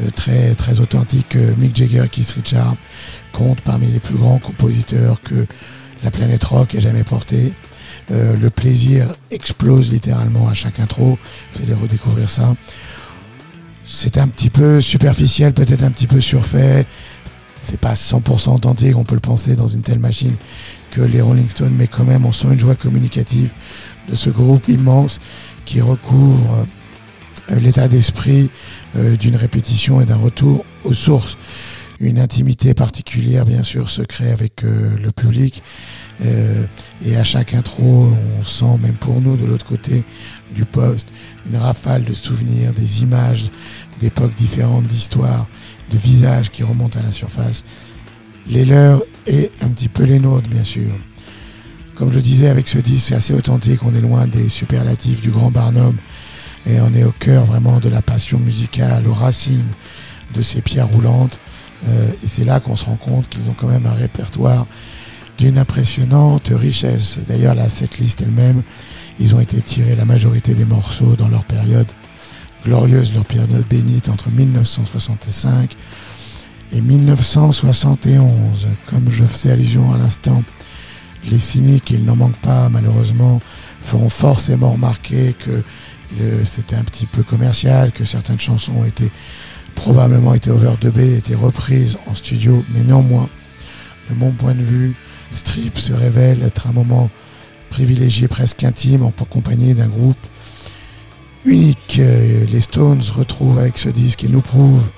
[0.00, 2.76] euh, très très authentique que Mick Jagger, Keith Richards
[3.32, 5.46] compte parmi les plus grands compositeurs que
[6.02, 7.52] la planète rock ait jamais porté.
[8.10, 11.18] Euh, le plaisir explose littéralement à chaque intro.
[11.52, 12.54] Vous allez redécouvrir ça.
[13.84, 16.86] C'est un petit peu superficiel, peut-être un petit peu surfait.
[17.62, 20.34] C'est pas 100% authentique, on peut le penser dans une telle machine
[20.90, 23.50] que les Rolling Stones, mais quand même, on sent une joie communicative
[24.08, 25.20] de ce groupe immense
[25.64, 26.66] qui recouvre
[27.50, 28.50] euh, l'état d'esprit
[28.96, 31.38] euh, d'une répétition et d'un retour aux sources.
[32.00, 35.62] Une intimité particulière, bien sûr, se crée avec euh, le public.
[37.04, 40.04] Et à chaque intro, on sent, même pour nous, de l'autre côté
[40.54, 41.08] du poste,
[41.50, 43.50] une rafale de souvenirs, des images
[43.98, 45.48] d'époques différentes, d'histoires,
[45.92, 47.64] de visages qui remontent à la surface.
[48.48, 50.90] Les leurs et un petit peu les nôtres, bien sûr.
[51.94, 53.84] Comme je disais avec ce disque, c'est assez authentique.
[53.84, 55.96] On est loin des superlatifs du grand Barnum
[56.66, 59.72] et on est au cœur vraiment de la passion musicale, aux racines
[60.34, 61.38] de ces pierres roulantes.
[61.88, 64.66] Euh, et c'est là qu'on se rend compte qu'ils ont quand même un répertoire
[65.38, 67.18] d'une impressionnante richesse.
[67.26, 68.62] D'ailleurs, la setlist elle-même,
[69.20, 71.90] ils ont été tirés la majorité des morceaux dans leur période
[72.64, 75.76] glorieuse, leur période bénite entre 1965
[76.72, 78.66] et 1971.
[78.88, 80.42] Comme je faisais allusion à l'instant,
[81.30, 83.40] les cyniques, il n'en manque pas malheureusement,
[83.80, 85.62] feront forcément remarquer que
[86.44, 89.10] c'était un petit peu commercial, que certaines chansons ont été
[89.74, 93.28] probablement été overdubées, étaient reprises en studio, mais néanmoins,
[94.10, 94.94] de mon point de vue,
[95.30, 97.08] Strip se révèle être un moment
[97.70, 100.18] privilégié, presque intime, en compagnie d'un groupe
[101.44, 101.98] unique.
[101.98, 104.90] Euh, Les Stones retrouvent avec ce disque et nous prouvent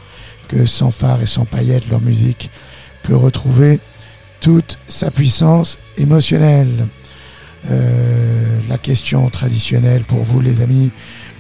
[0.49, 2.51] que sans phare et sans paillettes, leur musique
[3.03, 3.79] peut retrouver
[4.41, 6.87] toute sa puissance émotionnelle.
[7.71, 10.91] Euh, la question traditionnelle pour vous, les amis,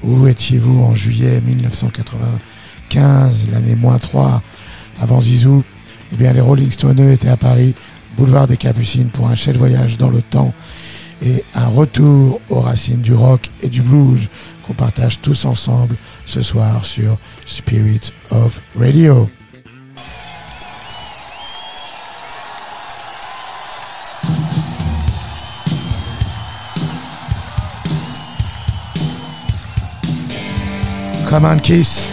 [0.02, 4.43] où étiez-vous en juillet 1995, l'année moins 3,
[4.98, 5.62] avant Zizou?
[6.12, 7.74] Eh bien, les Rolling Stones étaient à Paris,
[8.16, 10.55] boulevard des Capucines, pour un chouette voyage dans le temps
[11.22, 14.28] et un retour aux racines du rock et du blues
[14.66, 15.96] qu'on partage tous ensemble
[16.26, 19.28] ce soir sur Spirit of Radio.
[31.28, 32.06] Come on, Kiss.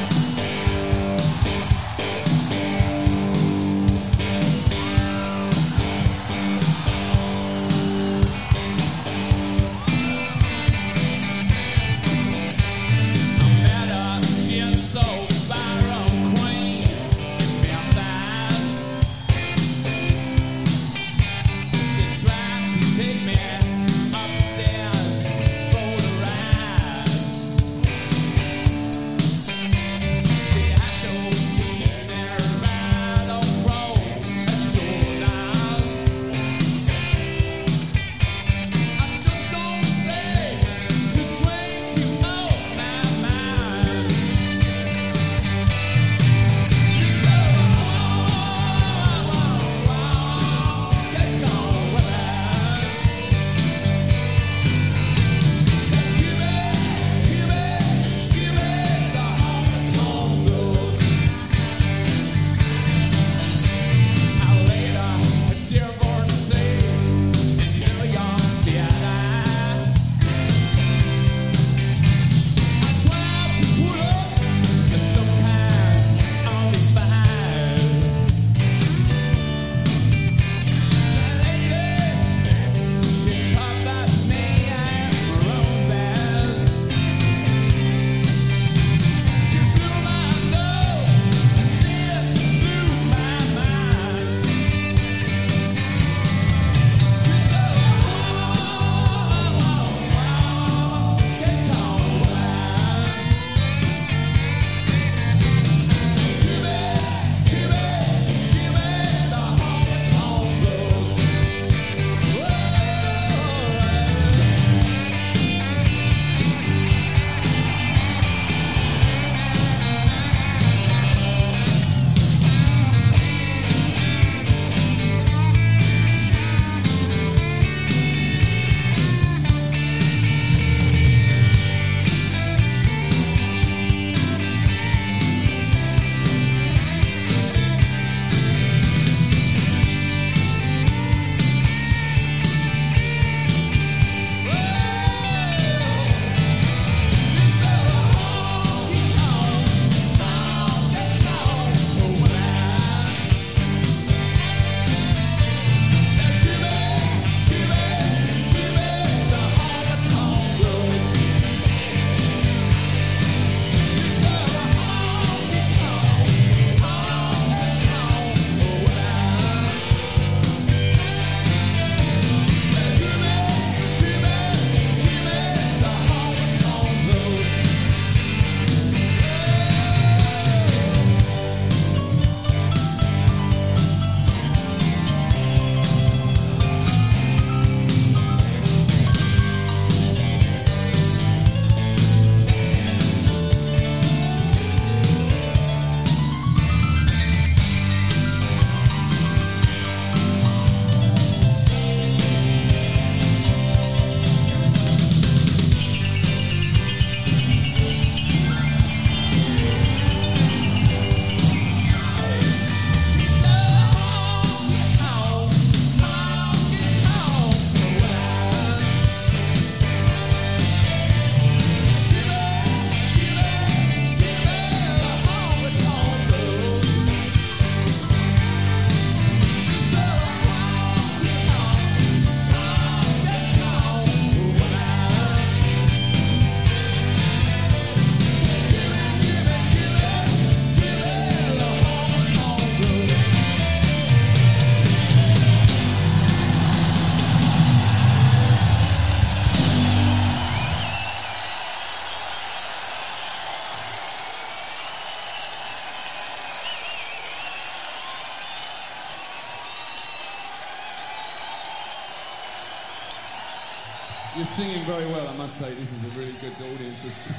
[264.35, 265.73] You're singing very well, I must say.
[265.73, 267.33] This is a really good audience for.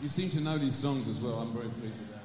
[0.00, 1.34] You seem to know these songs as well.
[1.34, 2.22] I'm very pleased with that.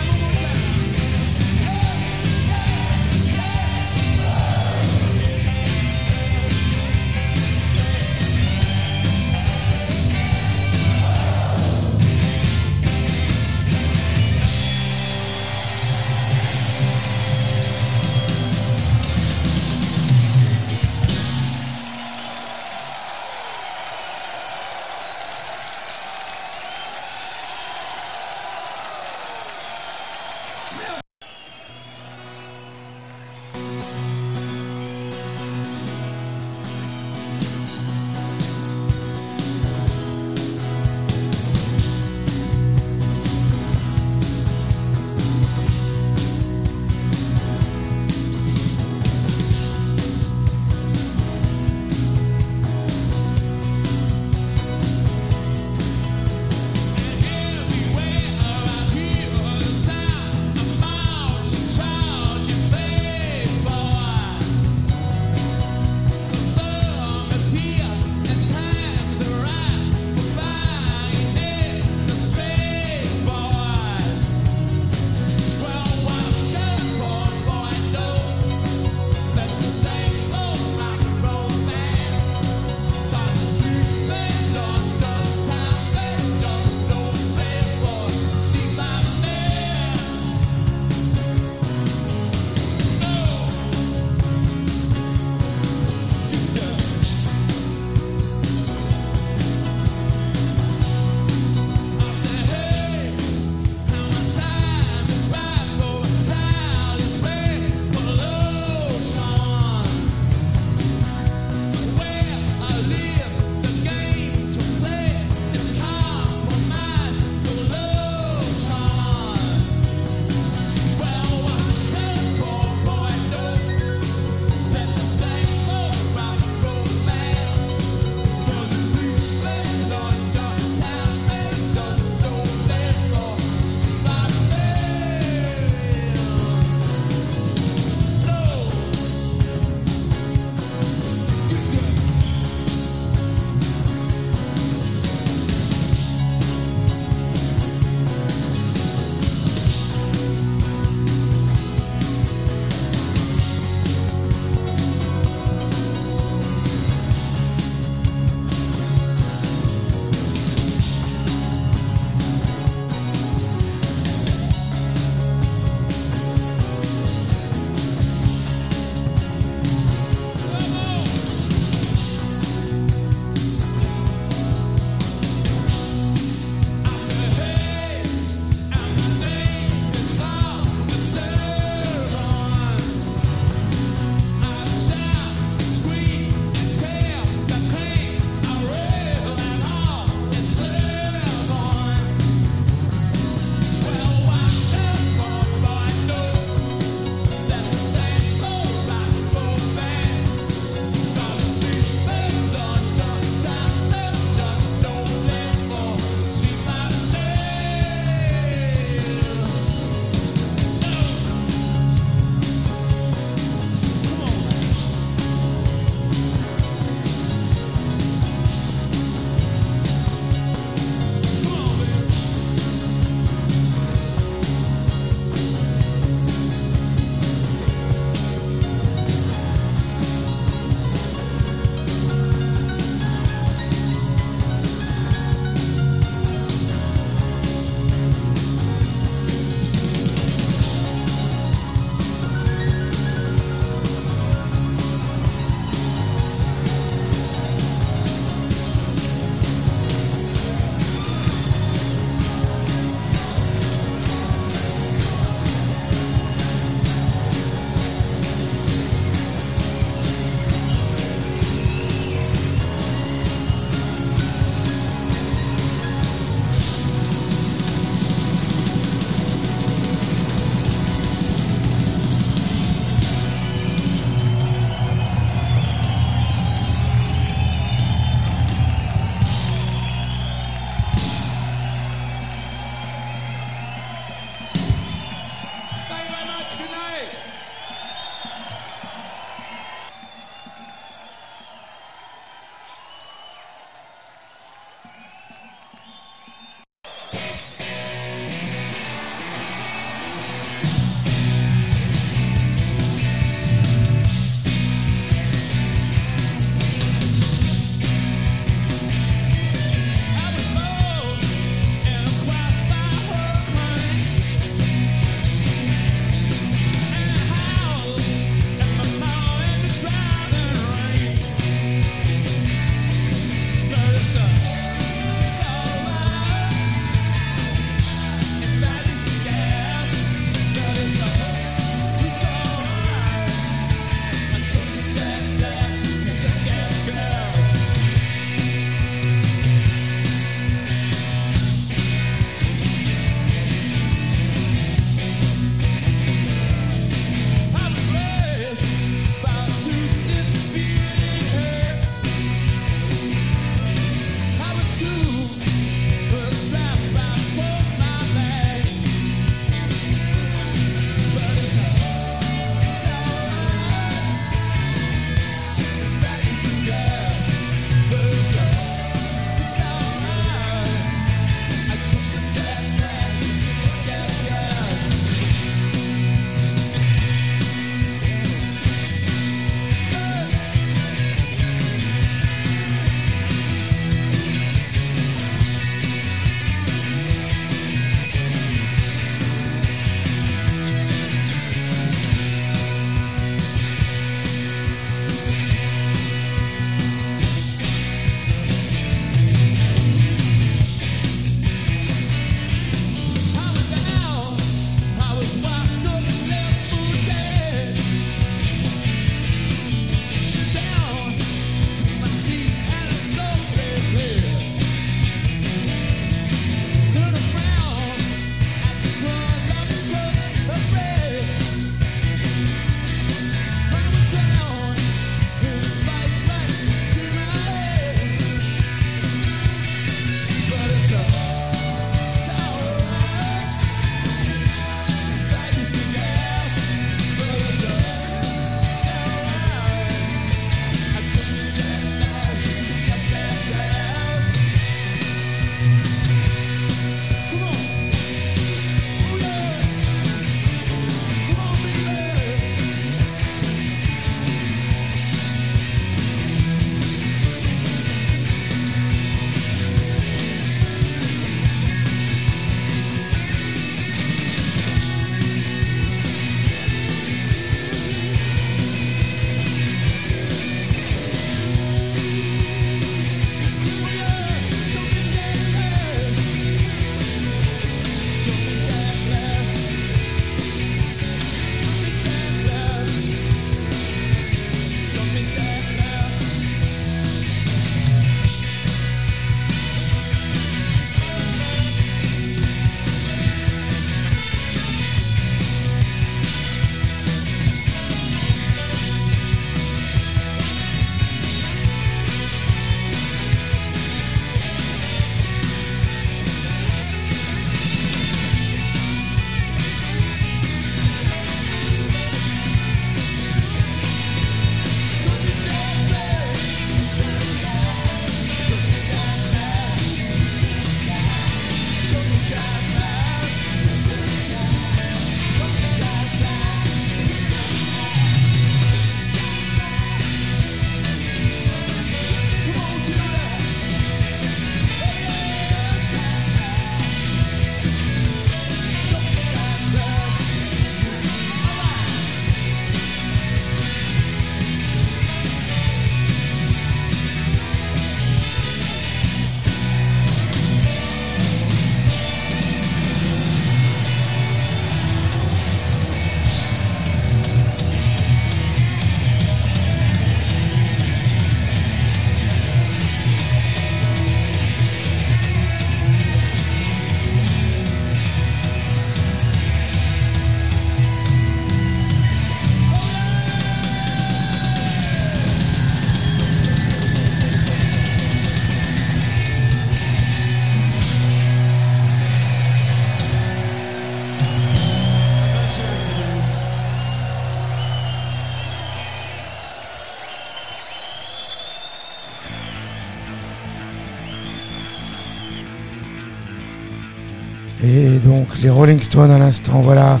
[598.42, 600.00] Les Rolling Stones à l'instant, voilà.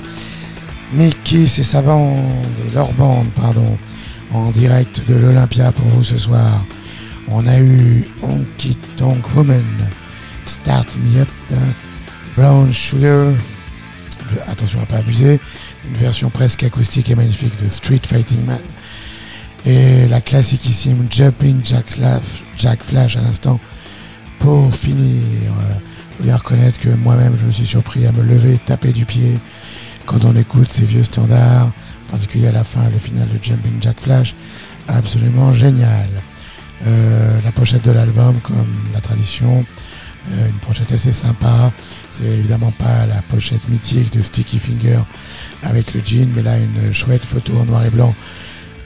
[0.92, 2.24] Mickey et sa bande,
[2.74, 3.78] leur bande, pardon,
[4.32, 6.64] en direct de l'Olympia pour vous ce soir.
[7.28, 9.62] On a eu Honky Tonk Woman,
[10.44, 11.28] Start Me Up,
[12.36, 13.32] Brown Sugar,
[14.48, 15.38] attention à pas abuser,
[15.88, 18.58] une version presque acoustique et magnifique de Street Fighting Man.
[19.64, 23.60] Et la classiquissime Jumping Jack Flash, Jack Flash à l'instant.
[24.38, 25.22] Pour finir,
[26.20, 29.38] faut bien reconnaître que moi-même je me suis surpris à me lever, taper du pied
[30.04, 33.80] quand on écoute ces vieux standards, en particulier à la fin, le final de Jumping
[33.80, 34.34] Jack Flash,
[34.88, 36.08] absolument génial.
[36.86, 39.64] Euh, la pochette de l'album, comme la tradition,
[40.30, 41.72] euh, une pochette assez sympa.
[42.10, 44.98] C'est évidemment pas la pochette mythique de Sticky Finger
[45.62, 48.14] avec le jean, mais là une chouette photo en noir et blanc.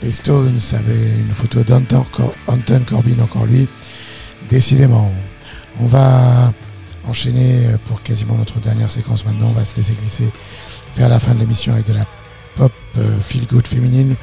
[0.03, 2.35] Les Stones avaient une photo d'Anton Cor-
[2.87, 3.67] Corbin, encore lui.
[4.51, 5.11] Décidément,
[5.81, 6.53] on va
[7.09, 9.49] enchaîner pour quasiment notre dernière séquence maintenant.
[9.49, 10.31] On va se laisser glisser
[10.97, 12.07] vers la fin de l'émission avec de la
[12.55, 14.15] pop euh, feel good féminine.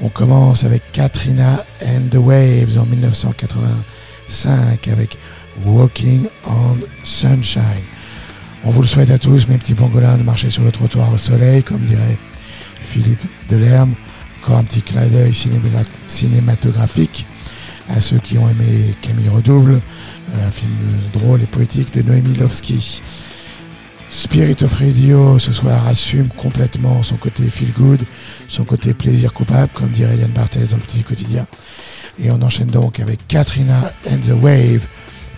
[0.00, 5.18] On commence avec Katrina and the Waves en 1985 avec
[5.64, 7.82] Walking on Sunshine.
[8.64, 11.18] On vous le souhaite à tous, mes petits pangolins, de marcher sur le trottoir au
[11.18, 12.16] soleil, comme dirait
[12.80, 13.94] Philippe Delerme.
[14.42, 17.26] Encore un petit clin d'œil cinéma- cinématographique
[17.88, 19.78] à ceux qui ont aimé Camille Redouble, euh,
[20.42, 20.70] un film
[21.12, 23.02] drôle et poétique de Noémie Lovski.
[24.10, 28.02] Spirit of Radio ce soir assume complètement son côté feel good,
[28.48, 31.46] son côté plaisir coupable, comme dirait Yann Barthès dans le petit quotidien.
[32.22, 34.86] Et on enchaîne donc avec Katrina and the Wave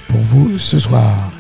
[0.09, 1.33] pour vous ce soir.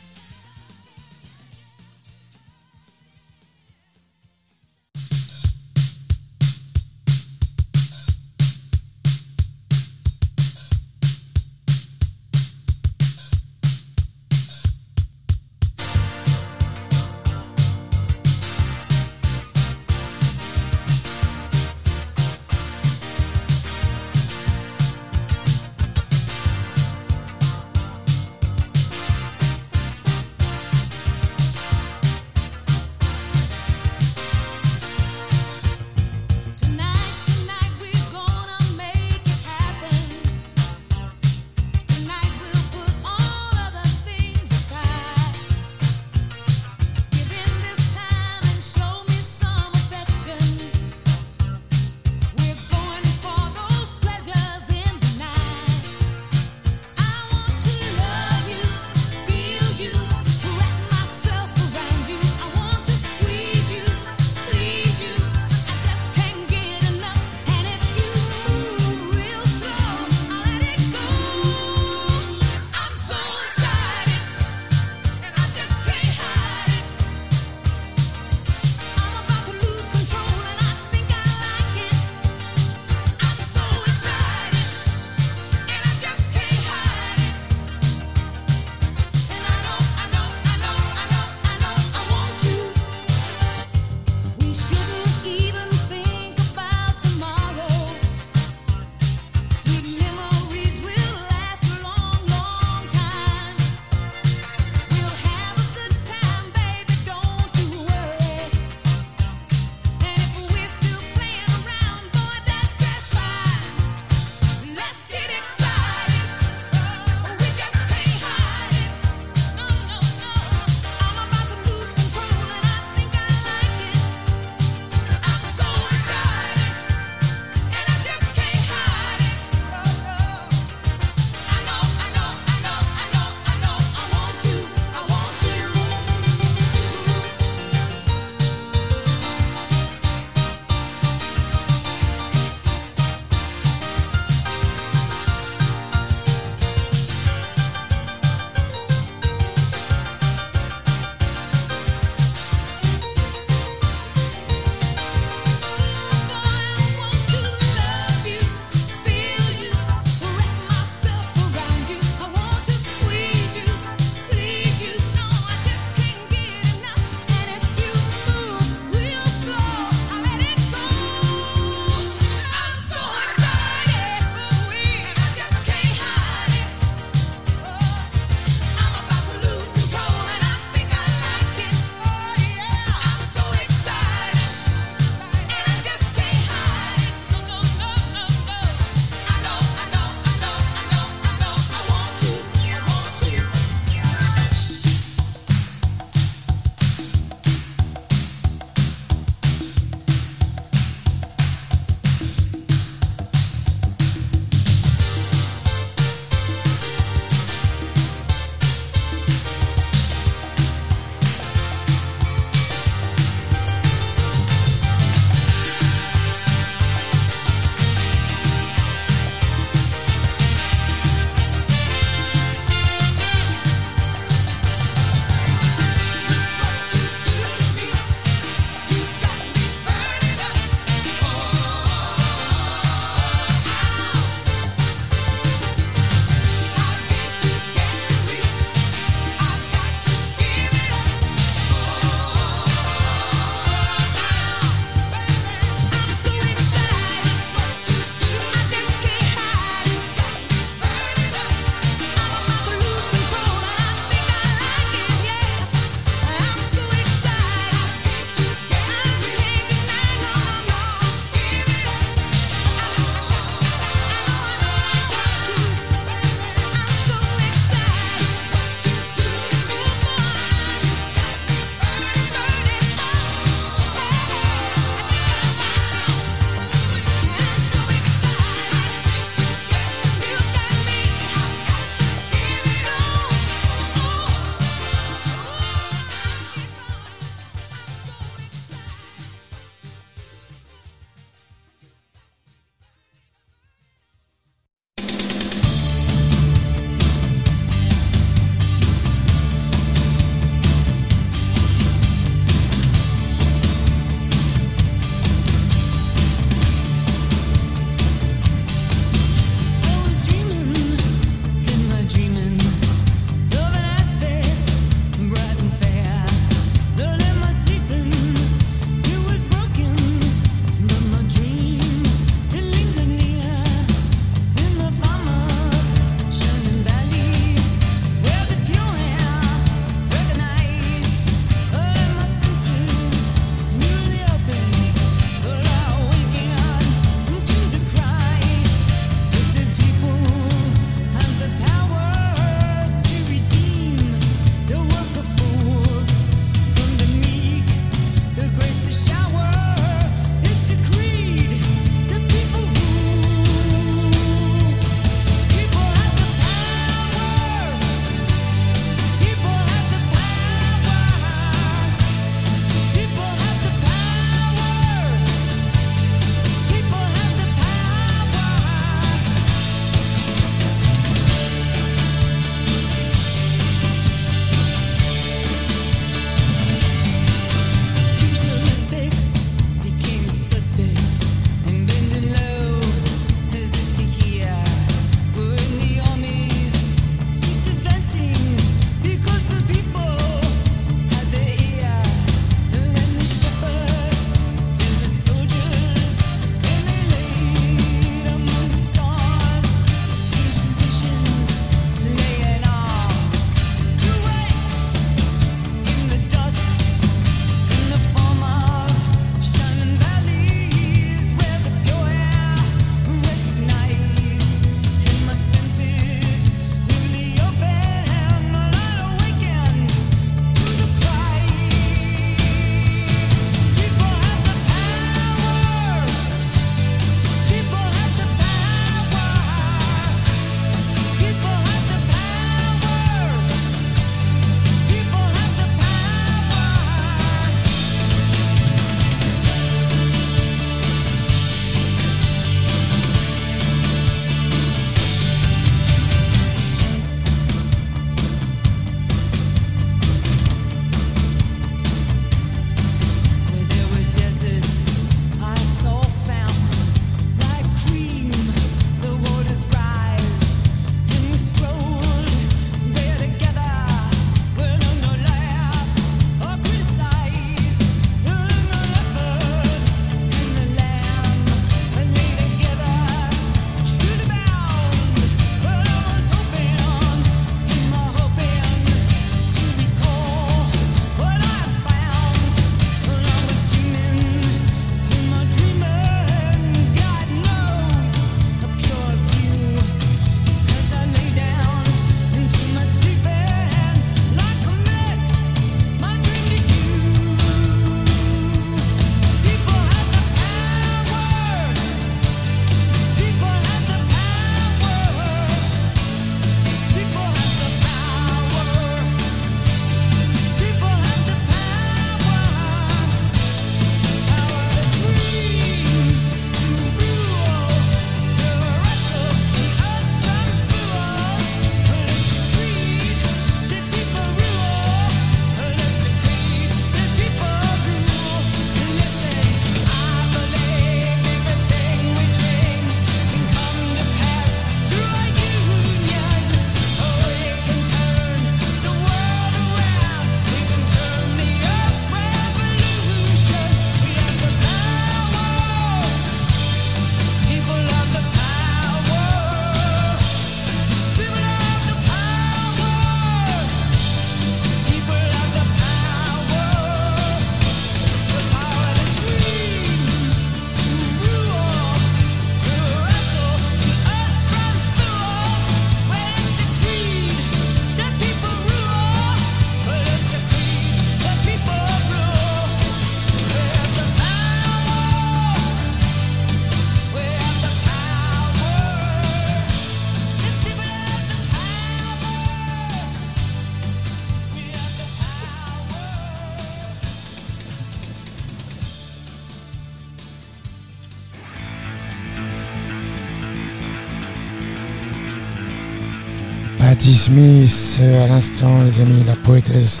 [597.66, 600.00] Euh, à l'instant, les amis, la poétesse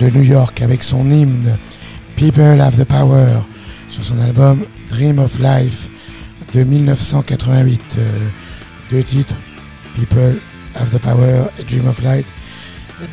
[0.00, 1.56] de New York, avec son hymne
[2.16, 3.28] People Have the Power
[3.88, 5.88] sur son album Dream of Life
[6.52, 7.96] de 1988.
[7.98, 8.28] Euh,
[8.90, 9.36] deux titres,
[9.94, 10.40] People
[10.74, 12.26] Have the Power et Dream of Life,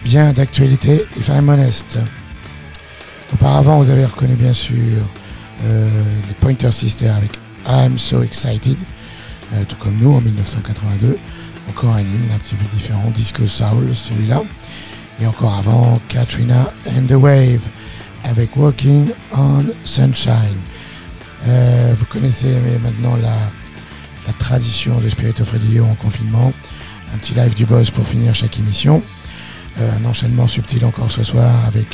[0.04, 2.00] bien d'actualité, if I'm honest.
[3.32, 5.08] Auparavant, vous avez reconnu bien sûr
[5.66, 5.90] euh,
[6.28, 7.34] les Pointer Sisters avec
[7.68, 8.78] I'm So Excited,
[9.68, 11.20] tout comme nous en 1982.
[11.70, 14.44] Encore un hymne un petit peu différent, disco soul celui-là.
[15.20, 17.62] Et encore avant, Katrina and the Wave
[18.24, 20.60] avec Walking on Sunshine.
[21.46, 23.36] Euh, vous connaissez maintenant la,
[24.28, 26.54] la tradition de Spirit of Radio en confinement.
[27.14, 29.02] Un petit live du boss pour finir chaque émission.
[29.80, 31.88] Euh, un enchaînement subtil encore ce soir avec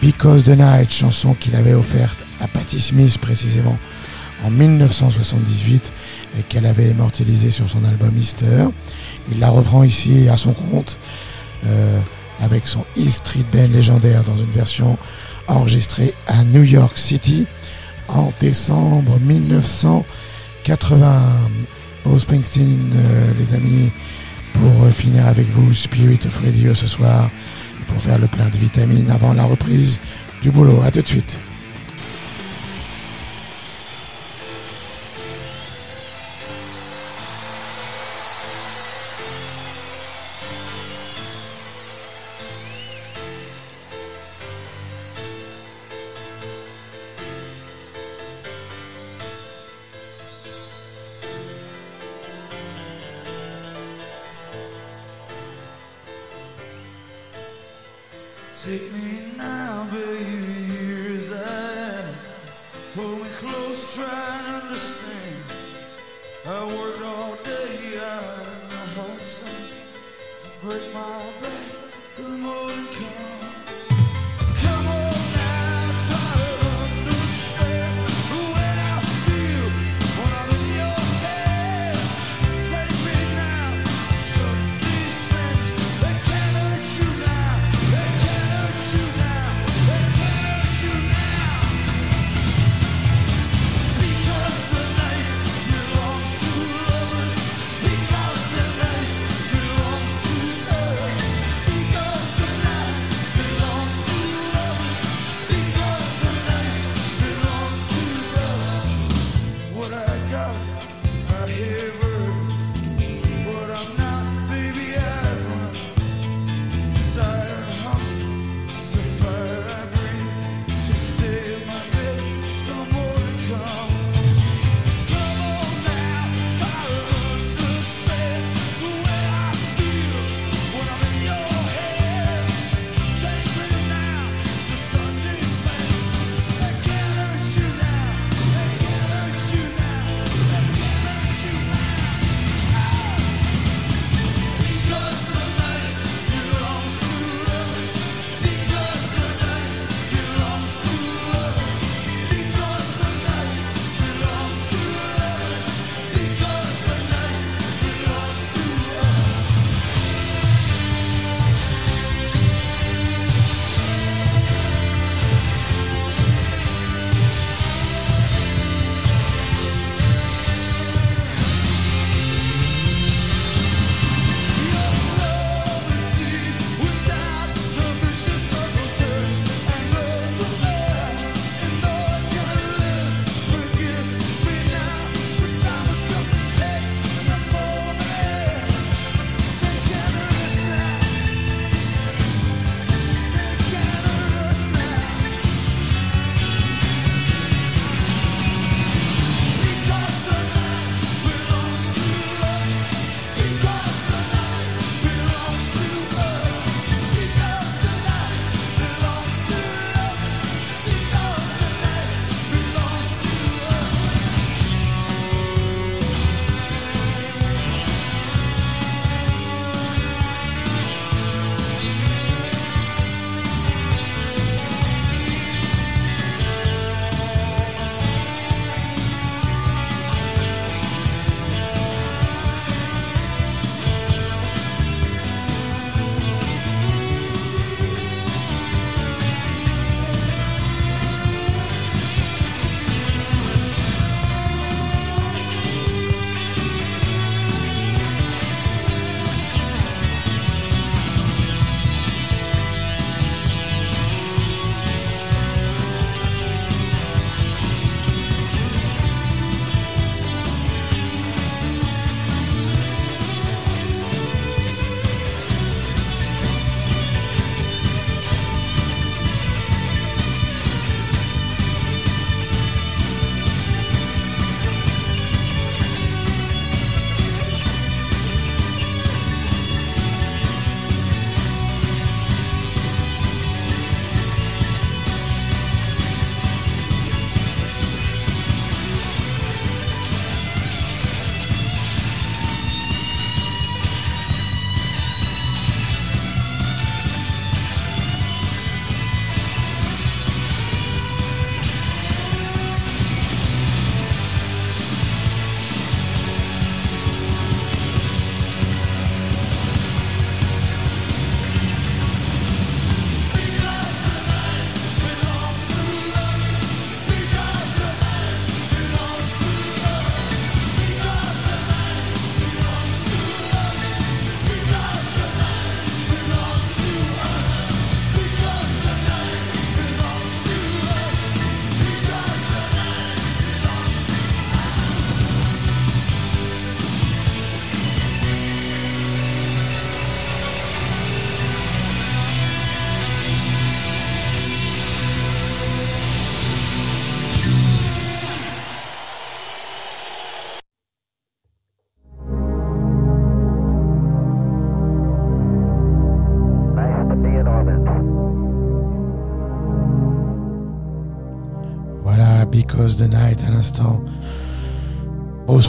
[0.00, 3.78] Because the Night, chanson qu'il avait offerte à Patti Smith précisément
[4.44, 5.92] en 1978
[6.38, 8.66] et qu'elle avait immortalisée sur son album Easter.
[9.30, 10.98] Il la reprend ici à son compte
[11.66, 12.00] euh,
[12.40, 14.98] avec son E Street Band légendaire dans une version
[15.48, 17.46] enregistrée à New York City
[18.08, 21.22] en décembre 1980.
[22.04, 23.92] Bruce Springsteen, euh, les amis,
[24.54, 27.30] pour finir avec vous Spirit of Radio ce soir
[27.80, 30.00] et pour faire le plein de vitamines avant la reprise
[30.42, 30.82] du boulot.
[30.82, 31.36] À tout de suite.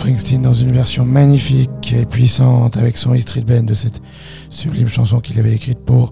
[0.03, 4.01] Springsteen dans une version magnifique et puissante avec son E Street Band de cette
[4.49, 6.11] sublime chanson qu'il avait écrite pour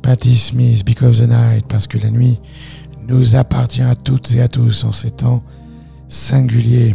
[0.00, 2.40] Patti Smith, Because the Night, parce que la nuit
[3.06, 5.42] nous appartient à toutes et à tous en ces temps
[6.08, 6.94] singuliers.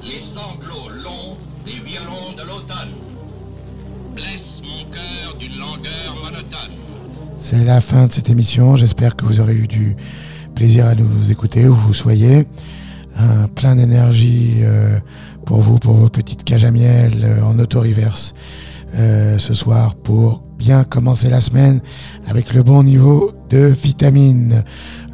[0.00, 2.94] Les sanglots longs des violons de l'automne
[4.14, 6.70] blessent mon cœur d'une langueur monotone.
[7.40, 8.76] C'est la fin de cette émission.
[8.76, 9.96] J'espère que vous aurez eu du
[10.54, 12.46] plaisir à nous écouter où vous soyez.
[13.16, 14.98] Un plein d'énergie euh,
[15.46, 18.34] pour vous, pour vos petites cages à miel euh, en auto-reverse
[18.94, 21.80] euh, ce soir pour bien commencer la semaine
[22.26, 24.64] avec le bon niveau de vitamine.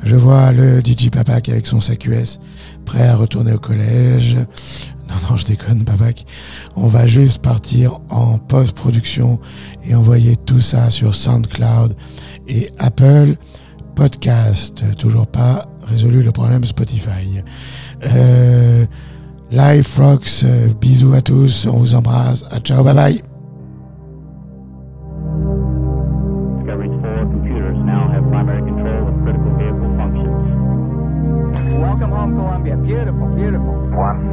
[0.03, 2.41] Je vois le DJ Papak avec son sac US
[2.85, 4.37] prêt à retourner au collège.
[5.09, 6.25] Non, non, je déconne, Papak.
[6.77, 9.41] On va juste partir en post-production
[9.85, 11.97] et envoyer tout ça sur SoundCloud
[12.49, 13.37] et Apple
[13.95, 14.83] Podcast.
[14.99, 17.43] Toujours pas résolu le problème Spotify.
[18.07, 18.87] Euh,
[19.51, 22.45] Live Rocks, euh, bisous à tous, on vous embrasse.
[22.51, 23.23] À ciao, bye bye.
[34.01, 34.30] One,